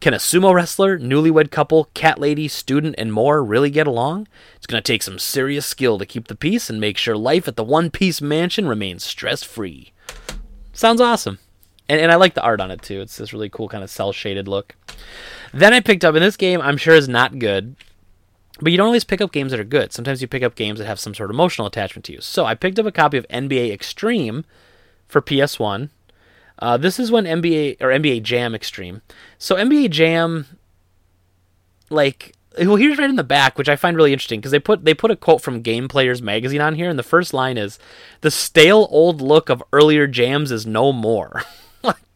[0.00, 4.26] Can a sumo wrestler, newlywed couple, cat lady, student, and more really get along?
[4.56, 7.46] It's going to take some serious skill to keep the peace and make sure life
[7.46, 9.92] at the One Piece mansion remains stress free.
[10.72, 11.38] Sounds awesome.
[11.90, 13.00] And, and I like the art on it too.
[13.00, 14.76] It's this really cool kind of cell shaded look.
[15.52, 17.76] Then I picked up, in this game I'm sure is not good,
[18.60, 19.92] but you don't always pick up games that are good.
[19.92, 22.20] Sometimes you pick up games that have some sort of emotional attachment to you.
[22.20, 24.44] So I picked up a copy of NBA Extreme
[25.06, 25.90] for PS1
[26.60, 29.00] uh, this is when NBA or NBA Jam Extreme.
[29.38, 30.46] So NBA Jam,
[31.88, 34.84] like, well, here's right in the back, which I find really interesting because they put
[34.84, 37.78] they put a quote from Game Players magazine on here, and the first line is,
[38.20, 41.42] "The stale old look of earlier jams is no more."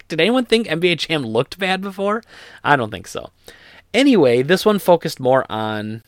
[0.09, 2.23] Did anyone think NBA Jam looked bad before?
[2.63, 3.31] I don't think so.
[3.93, 6.03] Anyway, this one focused more on,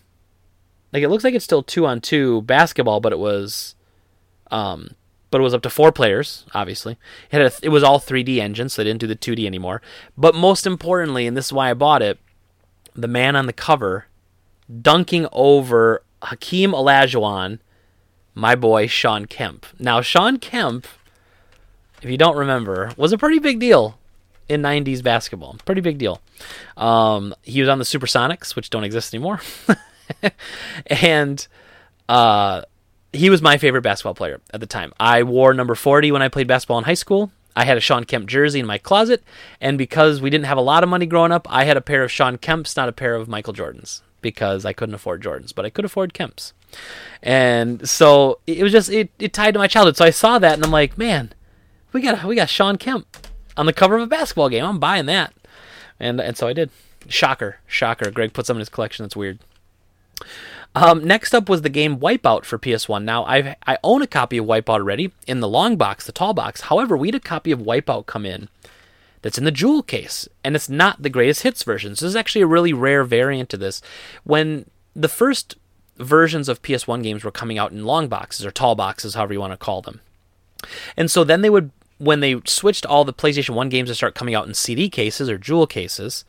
[0.92, 3.74] like, it looks like it's still two on two basketball, but it was
[4.50, 4.90] um,
[5.30, 6.44] but it was up to four players.
[6.54, 6.96] Obviously,
[7.30, 9.82] it, a, it was all 3D engines, so they didn't do the 2D anymore.
[10.16, 12.18] But most importantly, and this is why I bought it,
[12.94, 14.06] the man on the cover
[14.82, 17.58] dunking over Hakeem Olajuwon,
[18.34, 19.66] my boy Shawn Kemp.
[19.78, 20.86] Now, Shawn Kemp,
[22.02, 23.98] if you don't remember, was a pretty big deal
[24.48, 25.56] in 90s basketball.
[25.64, 26.20] Pretty big deal.
[26.76, 29.40] Um, he was on the Supersonics, which don't exist anymore.
[30.86, 31.46] and
[32.08, 32.62] uh,
[33.12, 34.92] he was my favorite basketball player at the time.
[35.00, 37.30] I wore number 40 when I played basketball in high school.
[37.56, 39.24] I had a Shawn Kemp jersey in my closet,
[39.62, 42.02] and because we didn't have a lot of money growing up, I had a pair
[42.02, 45.64] of Shawn Kemps, not a pair of Michael Jordans, because I couldn't afford Jordans, but
[45.64, 46.52] I could afford Kemps.
[47.22, 49.96] And so it was just it, it tied to my childhood.
[49.96, 51.32] So I saw that and I'm like, man,
[51.96, 53.06] we got we got Shawn Kemp
[53.56, 54.64] on the cover of a basketball game.
[54.64, 55.32] I'm buying that.
[55.98, 56.70] And and so I did.
[57.08, 58.10] Shocker, shocker.
[58.10, 59.04] Greg put some in his collection.
[59.04, 59.38] That's weird.
[60.74, 63.04] Um, next up was the game Wipeout for PS1.
[63.04, 66.34] Now, I I own a copy of Wipeout already in the long box, the tall
[66.34, 66.62] box.
[66.62, 68.50] However, we had a copy of Wipeout come in
[69.22, 71.96] that's in the jewel case, and it's not the greatest hits version.
[71.96, 73.80] So this is actually a really rare variant to this.
[74.24, 75.56] When the first
[75.96, 79.40] versions of PS1 games were coming out in long boxes or tall boxes, however you
[79.40, 80.00] want to call them,
[80.94, 84.14] and so then they would when they switched all the PlayStation 1 games to start
[84.14, 86.24] coming out in CD cases or jewel cases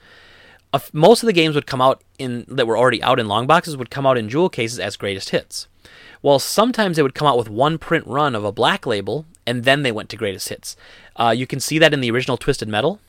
[0.94, 3.78] most of the games would come out in that were already out in long boxes
[3.78, 5.68] would come out in jewel cases as greatest hits.
[6.22, 9.64] Well, sometimes they would come out with one print run of a black label, and
[9.64, 10.76] then they went to greatest hits.
[11.16, 13.00] Uh, you can see that in the original Twisted Metal.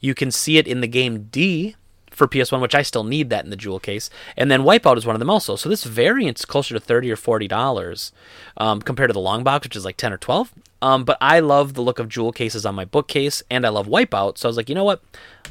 [0.00, 1.76] You can see it in the game D
[2.10, 4.08] for PS1, which I still need that in the jewel case.
[4.36, 5.56] And then Wipeout is one of them also.
[5.56, 8.12] So this variant is closer to thirty or forty dollars
[8.56, 10.52] um, compared to the long box, which is like ten or twelve.
[10.82, 13.86] Um, but I love the look of jewel cases on my bookcase, and I love
[13.86, 14.38] Wipeout.
[14.38, 15.02] So I was like, you know what?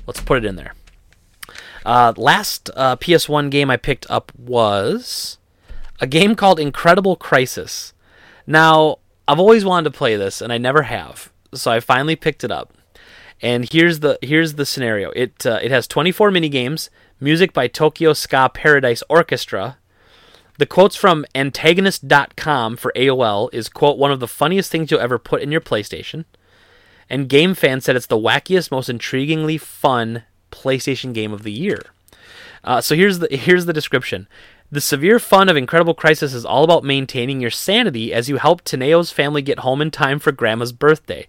[0.05, 0.73] Let's put it in there.
[1.85, 5.37] Uh, last uh, PS1 game I picked up was
[5.99, 7.93] a game called Incredible Crisis.
[8.45, 12.43] Now, I've always wanted to play this, and I never have, so I finally picked
[12.43, 12.73] it up.
[13.41, 15.11] And here's the here's the scenario.
[15.11, 19.77] It uh, it has 24 mini games, music by Tokyo Ska Paradise Orchestra.
[20.57, 25.17] The quotes from antagonist.com for AOL is quote one of the funniest things you'll ever
[25.17, 26.25] put in your PlayStation.
[27.09, 31.79] And Game Fan said it's the wackiest, most intriguingly fun PlayStation Game of the Year.
[32.63, 34.27] Uh, so here's the here's the description.
[34.71, 38.63] The severe fun of Incredible Crisis is all about maintaining your sanity as you help
[38.63, 41.27] Taneo's family get home in time for Grandma's birthday.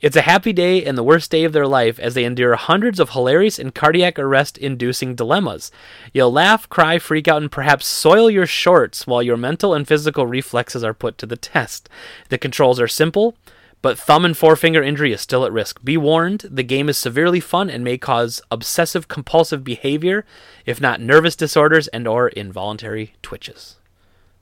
[0.00, 2.98] It's a happy day and the worst day of their life as they endure hundreds
[2.98, 5.70] of hilarious and cardiac arrest inducing dilemmas.
[6.14, 10.26] You'll laugh, cry, freak out, and perhaps soil your shorts while your mental and physical
[10.26, 11.90] reflexes are put to the test.
[12.30, 13.36] The controls are simple,
[13.82, 15.84] but thumb and forefinger injury is still at risk.
[15.84, 20.24] Be warned, the game is severely fun and may cause obsessive compulsive behavior,
[20.64, 23.76] if not nervous disorders and or involuntary twitches.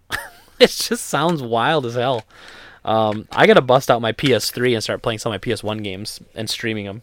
[0.61, 2.25] it just sounds wild as hell.
[2.89, 6.21] Um, I gotta bust out my PS3 and start playing some of my PS1 games
[6.35, 7.03] and streaming them.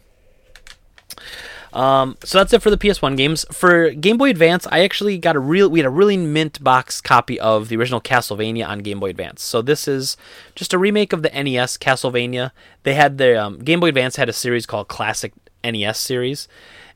[1.72, 3.44] Um, so that's it for the PS1 games.
[3.52, 7.00] For Game Boy Advance, I actually got a real we had a really mint box
[7.00, 9.44] copy of the original Castlevania on Game Boy Advance.
[9.44, 10.16] So this is
[10.56, 12.50] just a remake of the NES Castlevania.
[12.82, 15.32] They had the um, Game Boy Advance had a series called Classic
[15.62, 16.48] NES series,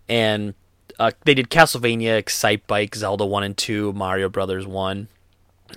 [0.08, 0.54] and
[0.98, 5.06] uh, they did Castlevania, Excitebike, Zelda One and Two, Mario Brothers One.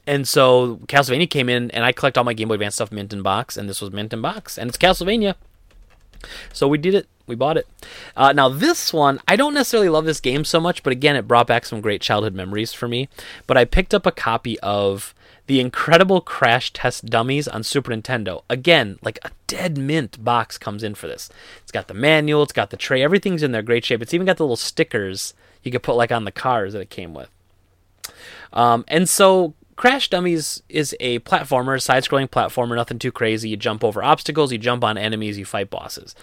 [0.06, 3.14] And so Castlevania came in, and I collect all my Game Boy Advance stuff mint
[3.14, 5.36] in box, and this was mint in box, and it's Castlevania.
[6.52, 7.08] So we did it.
[7.26, 7.68] We bought it.
[8.18, 11.28] Uh, now this one, I don't necessarily love this game so much, but again, it
[11.28, 13.08] brought back some great childhood memories for me.
[13.48, 15.14] But I picked up a copy of
[15.48, 18.44] the Incredible Crash Test Dummies on Super Nintendo.
[18.50, 21.30] Again, like a dead mint box comes in for this.
[21.62, 24.02] It's got the manual, it's got the tray, everything's in there, great shape.
[24.02, 25.34] It's even got the little stickers
[25.64, 27.30] you could put like on the cars that it came with.
[28.52, 33.50] Um, and so Crash Dummies is a platformer, side scrolling platformer, nothing too crazy.
[33.50, 36.16] You jump over obstacles, you jump on enemies, you fight bosses.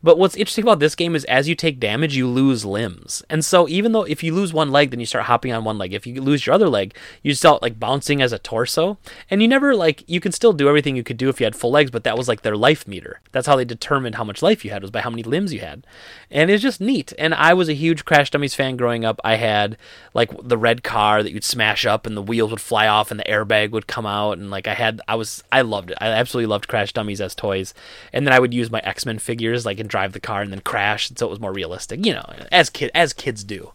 [0.00, 3.24] But what's interesting about this game is as you take damage, you lose limbs.
[3.28, 5.76] And so even though if you lose one leg, then you start hopping on one
[5.76, 5.92] leg.
[5.92, 8.98] If you lose your other leg, you start like bouncing as a torso.
[9.28, 11.56] And you never like you can still do everything you could do if you had
[11.56, 13.20] full legs, but that was like their life meter.
[13.32, 15.60] That's how they determined how much life you had was by how many limbs you
[15.60, 15.84] had.
[16.30, 17.12] And it's just neat.
[17.18, 19.20] And I was a huge Crash Dummies fan growing up.
[19.24, 19.76] I had
[20.14, 23.18] like the red car that you'd smash up and the wheels would fly off and
[23.18, 25.98] the airbag would come out and like I had I was I loved it.
[26.00, 27.74] I absolutely loved Crash Dummies as toys.
[28.12, 30.60] And then I would use my X-Men figures like and drive the car and then
[30.60, 33.72] crash so it was more realistic, you know, as kid as kids do.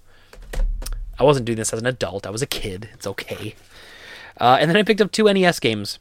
[1.19, 2.27] I wasn't doing this as an adult.
[2.27, 2.89] I was a kid.
[2.93, 3.55] It's okay.
[4.39, 5.99] Uh, and then I picked up two NES games,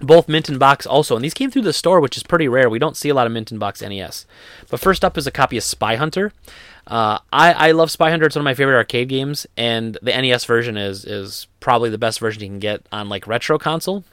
[0.00, 2.68] both mint in box also, and these came through the store, which is pretty rare.
[2.68, 4.26] We don't see a lot of mint in box NES.
[4.70, 6.32] But first up is a copy of Spy Hunter.
[6.86, 8.26] Uh, I, I love Spy Hunter.
[8.26, 11.98] It's one of my favorite arcade games, and the NES version is is probably the
[11.98, 14.04] best version you can get on like retro console.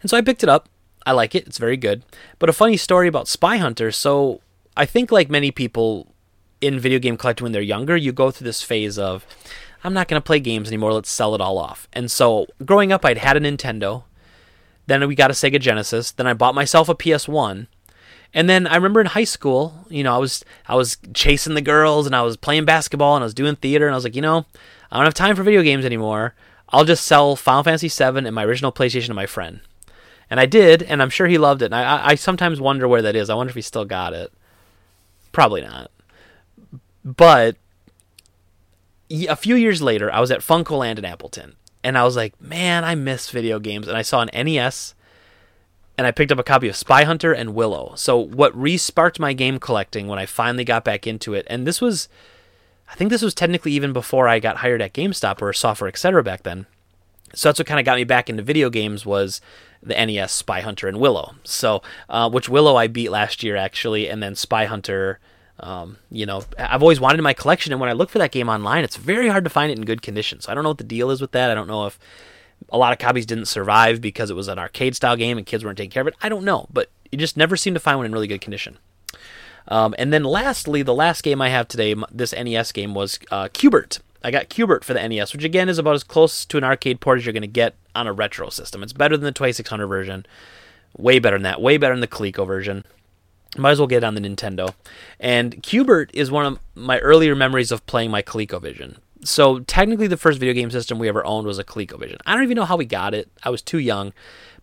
[0.00, 0.68] And so I picked it up.
[1.06, 1.46] I like it.
[1.46, 2.02] It's very good.
[2.38, 3.90] But a funny story about Spy Hunter.
[3.90, 4.40] So
[4.76, 6.12] I think like many people
[6.60, 9.26] in video game collecting when they're younger, you go through this phase of
[9.84, 10.92] I'm not going to play games anymore.
[10.92, 11.88] Let's sell it all off.
[11.92, 14.04] And so growing up, I'd had a Nintendo.
[14.86, 16.12] Then we got a Sega Genesis.
[16.12, 17.66] Then I bought myself a PS1.
[18.34, 21.60] And then I remember in high school, you know, I was I was chasing the
[21.60, 24.16] girls and I was playing basketball and I was doing theater and I was like,
[24.16, 24.46] you know,
[24.90, 26.34] I don't have time for video games anymore.
[26.70, 29.60] I'll just sell Final Fantasy VII and my original PlayStation to my friend.
[30.32, 31.66] And I did, and I'm sure he loved it.
[31.66, 33.28] And I, I sometimes wonder where that is.
[33.28, 34.32] I wonder if he still got it.
[35.30, 35.90] Probably not.
[37.04, 37.58] But
[39.10, 42.82] a few years later, I was at FuncoLand in Appleton, and I was like, man,
[42.82, 43.86] I miss video games.
[43.86, 44.94] And I saw an NES
[45.98, 47.92] and I picked up a copy of Spy Hunter and Willow.
[47.96, 51.82] So what re-sparked my game collecting when I finally got back into it, and this
[51.82, 52.08] was,
[52.88, 56.22] I think this was technically even before I got hired at GameStop or Software Etc.
[56.22, 56.64] back then.
[57.34, 59.40] So that's what kind of got me back into video games was
[59.82, 61.34] the NES Spy Hunter and Willow.
[61.44, 65.18] So uh, which Willow I beat last year actually, and then Spy Hunter.
[65.60, 68.32] Um, you know, I've always wanted in my collection, and when I look for that
[68.32, 70.40] game online, it's very hard to find it in good condition.
[70.40, 71.50] So I don't know what the deal is with that.
[71.50, 72.00] I don't know if
[72.70, 75.64] a lot of copies didn't survive because it was an arcade style game and kids
[75.64, 76.16] weren't taking care of it.
[76.20, 78.78] I don't know, but you just never seem to find one in really good condition.
[79.68, 83.48] Um, and then lastly, the last game I have today, this NES game, was uh,
[83.52, 84.00] Q*bert.
[84.24, 87.00] I got Q*bert for the NES, which again is about as close to an arcade
[87.00, 88.82] port as you're going to get on a retro system.
[88.82, 90.26] It's better than the 2600 version,
[90.96, 92.84] way better than that, way better than the Coleco version.
[93.56, 94.74] Might as well get it on the Nintendo.
[95.20, 100.16] And Q*bert is one of my earlier memories of playing my ColecoVision so technically the
[100.16, 102.18] first video game system we ever owned was a ColecoVision.
[102.26, 103.30] I don't even know how we got it.
[103.42, 104.12] I was too young.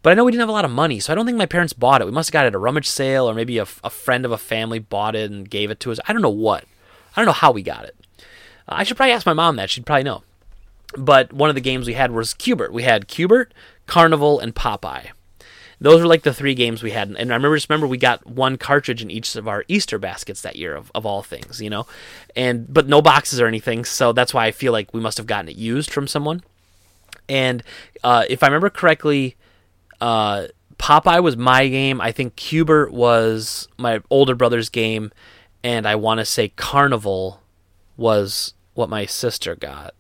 [0.02, 1.46] But I know we didn't have a lot of money, so I don't think my
[1.46, 2.06] parents bought it.
[2.06, 4.32] We must have got it at a rummage sale, or maybe a, a friend of
[4.32, 6.00] a family bought it and gave it to us.
[6.08, 6.64] I don't know what.
[7.16, 7.96] I don't know how we got it.
[8.70, 9.70] I should probably ask my mom that.
[9.70, 10.24] She'd probably know.
[10.98, 12.74] But one of the games we had was Q*bert.
[12.74, 13.54] We had Q*bert,
[13.86, 15.10] Carnival, and Popeye
[15.82, 17.10] those were like the three games we had.
[17.10, 20.42] And I remember just remember we got one cartridge in each of our Easter baskets
[20.42, 21.88] that year of, of all things, you know,
[22.36, 23.86] and but no boxes or anything.
[23.86, 26.44] So that's why I feel like we must have gotten it used from someone.
[27.28, 27.64] And
[28.04, 29.36] uh, if I remember correctly,
[30.02, 30.48] uh,
[30.78, 32.02] Popeye was my game.
[32.02, 35.12] I think Q*bert was my older brother's game,
[35.64, 37.42] and I want to say Carnival
[37.96, 39.94] was what my sister got.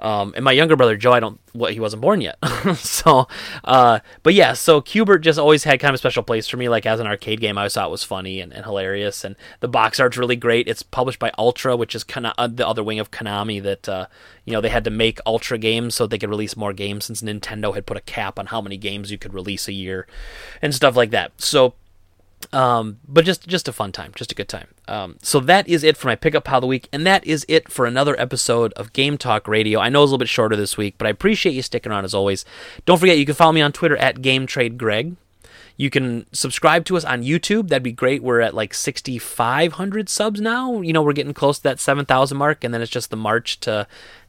[0.00, 2.38] Um, and my younger brother Joe, I don't, well, he wasn't born yet.
[2.76, 3.26] so,
[3.64, 6.68] uh, but yeah, so Q*bert just always had kind of a special place for me.
[6.68, 9.34] Like as an arcade game, I always thought it was funny and, and hilarious, and
[9.58, 10.68] the box art's really great.
[10.68, 13.60] It's published by Ultra, which is kind of uh, the other wing of Konami.
[13.60, 14.06] That uh,
[14.44, 17.20] you know they had to make Ultra games so they could release more games since
[17.20, 20.06] Nintendo had put a cap on how many games you could release a year,
[20.62, 21.32] and stuff like that.
[21.40, 21.74] So
[22.52, 24.68] um, but just just a fun time, just a good time.
[24.86, 27.44] Um, so that is it for my pickup pile of the week, and that is
[27.48, 29.80] it for another episode of Game Talk Radio.
[29.80, 32.04] I know it's a little bit shorter this week, but I appreciate you sticking around
[32.04, 32.44] as always.
[32.86, 35.16] Don't forget you can follow me on Twitter at Game Trade Greg.
[35.76, 37.68] You can subscribe to us on YouTube.
[37.68, 38.22] That'd be great.
[38.22, 40.80] We're at like 6,500 subs now.
[40.80, 43.60] You know, we're getting close to that 7,000 mark, and then it's just the march
[43.60, 43.86] to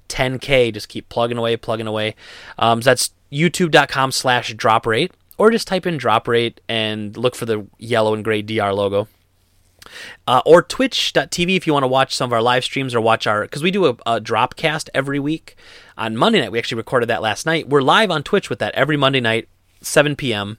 [0.10, 0.74] 10K.
[0.74, 2.16] Just keep plugging away, plugging away.
[2.60, 7.34] Um, so that's youtube.com slash drop rate or just type in drop rate and look
[7.34, 9.08] for the yellow and gray DR logo.
[10.28, 13.26] Uh, or twitch.tv if you want to watch some of our live streams or watch
[13.26, 15.56] our because we do a, a drop cast every week.
[15.98, 17.70] On monday night we actually recorded that last night.
[17.70, 19.48] We're live on twitch with that every monday night
[19.82, 20.58] 7 p.m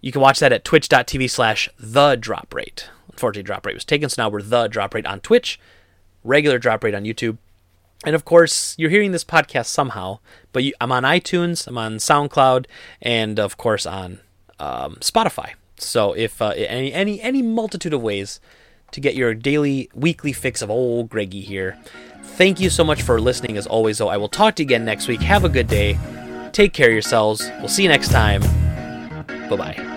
[0.00, 2.88] you can watch that at twitch.tv slash the drop rate.
[3.10, 5.58] Unfortunately drop rate was taken so now we're the drop rate on twitch.
[6.22, 7.38] Regular drop rate on youtube
[8.06, 10.20] and of course, you're hearing this podcast somehow,
[10.52, 12.66] but you, I'm on iTunes, I'm on SoundCloud,
[13.02, 14.20] and of course on
[14.58, 15.54] um, Spotify.
[15.76, 18.40] So if uh, any any any multitude of ways
[18.92, 21.76] to get your daily, weekly fix of old Greggy here.
[22.22, 23.56] Thank you so much for listening.
[23.56, 25.20] As always, though, I will talk to you again next week.
[25.20, 25.98] Have a good day.
[26.52, 27.50] Take care of yourselves.
[27.58, 28.42] We'll see you next time.
[29.48, 29.95] Bye bye.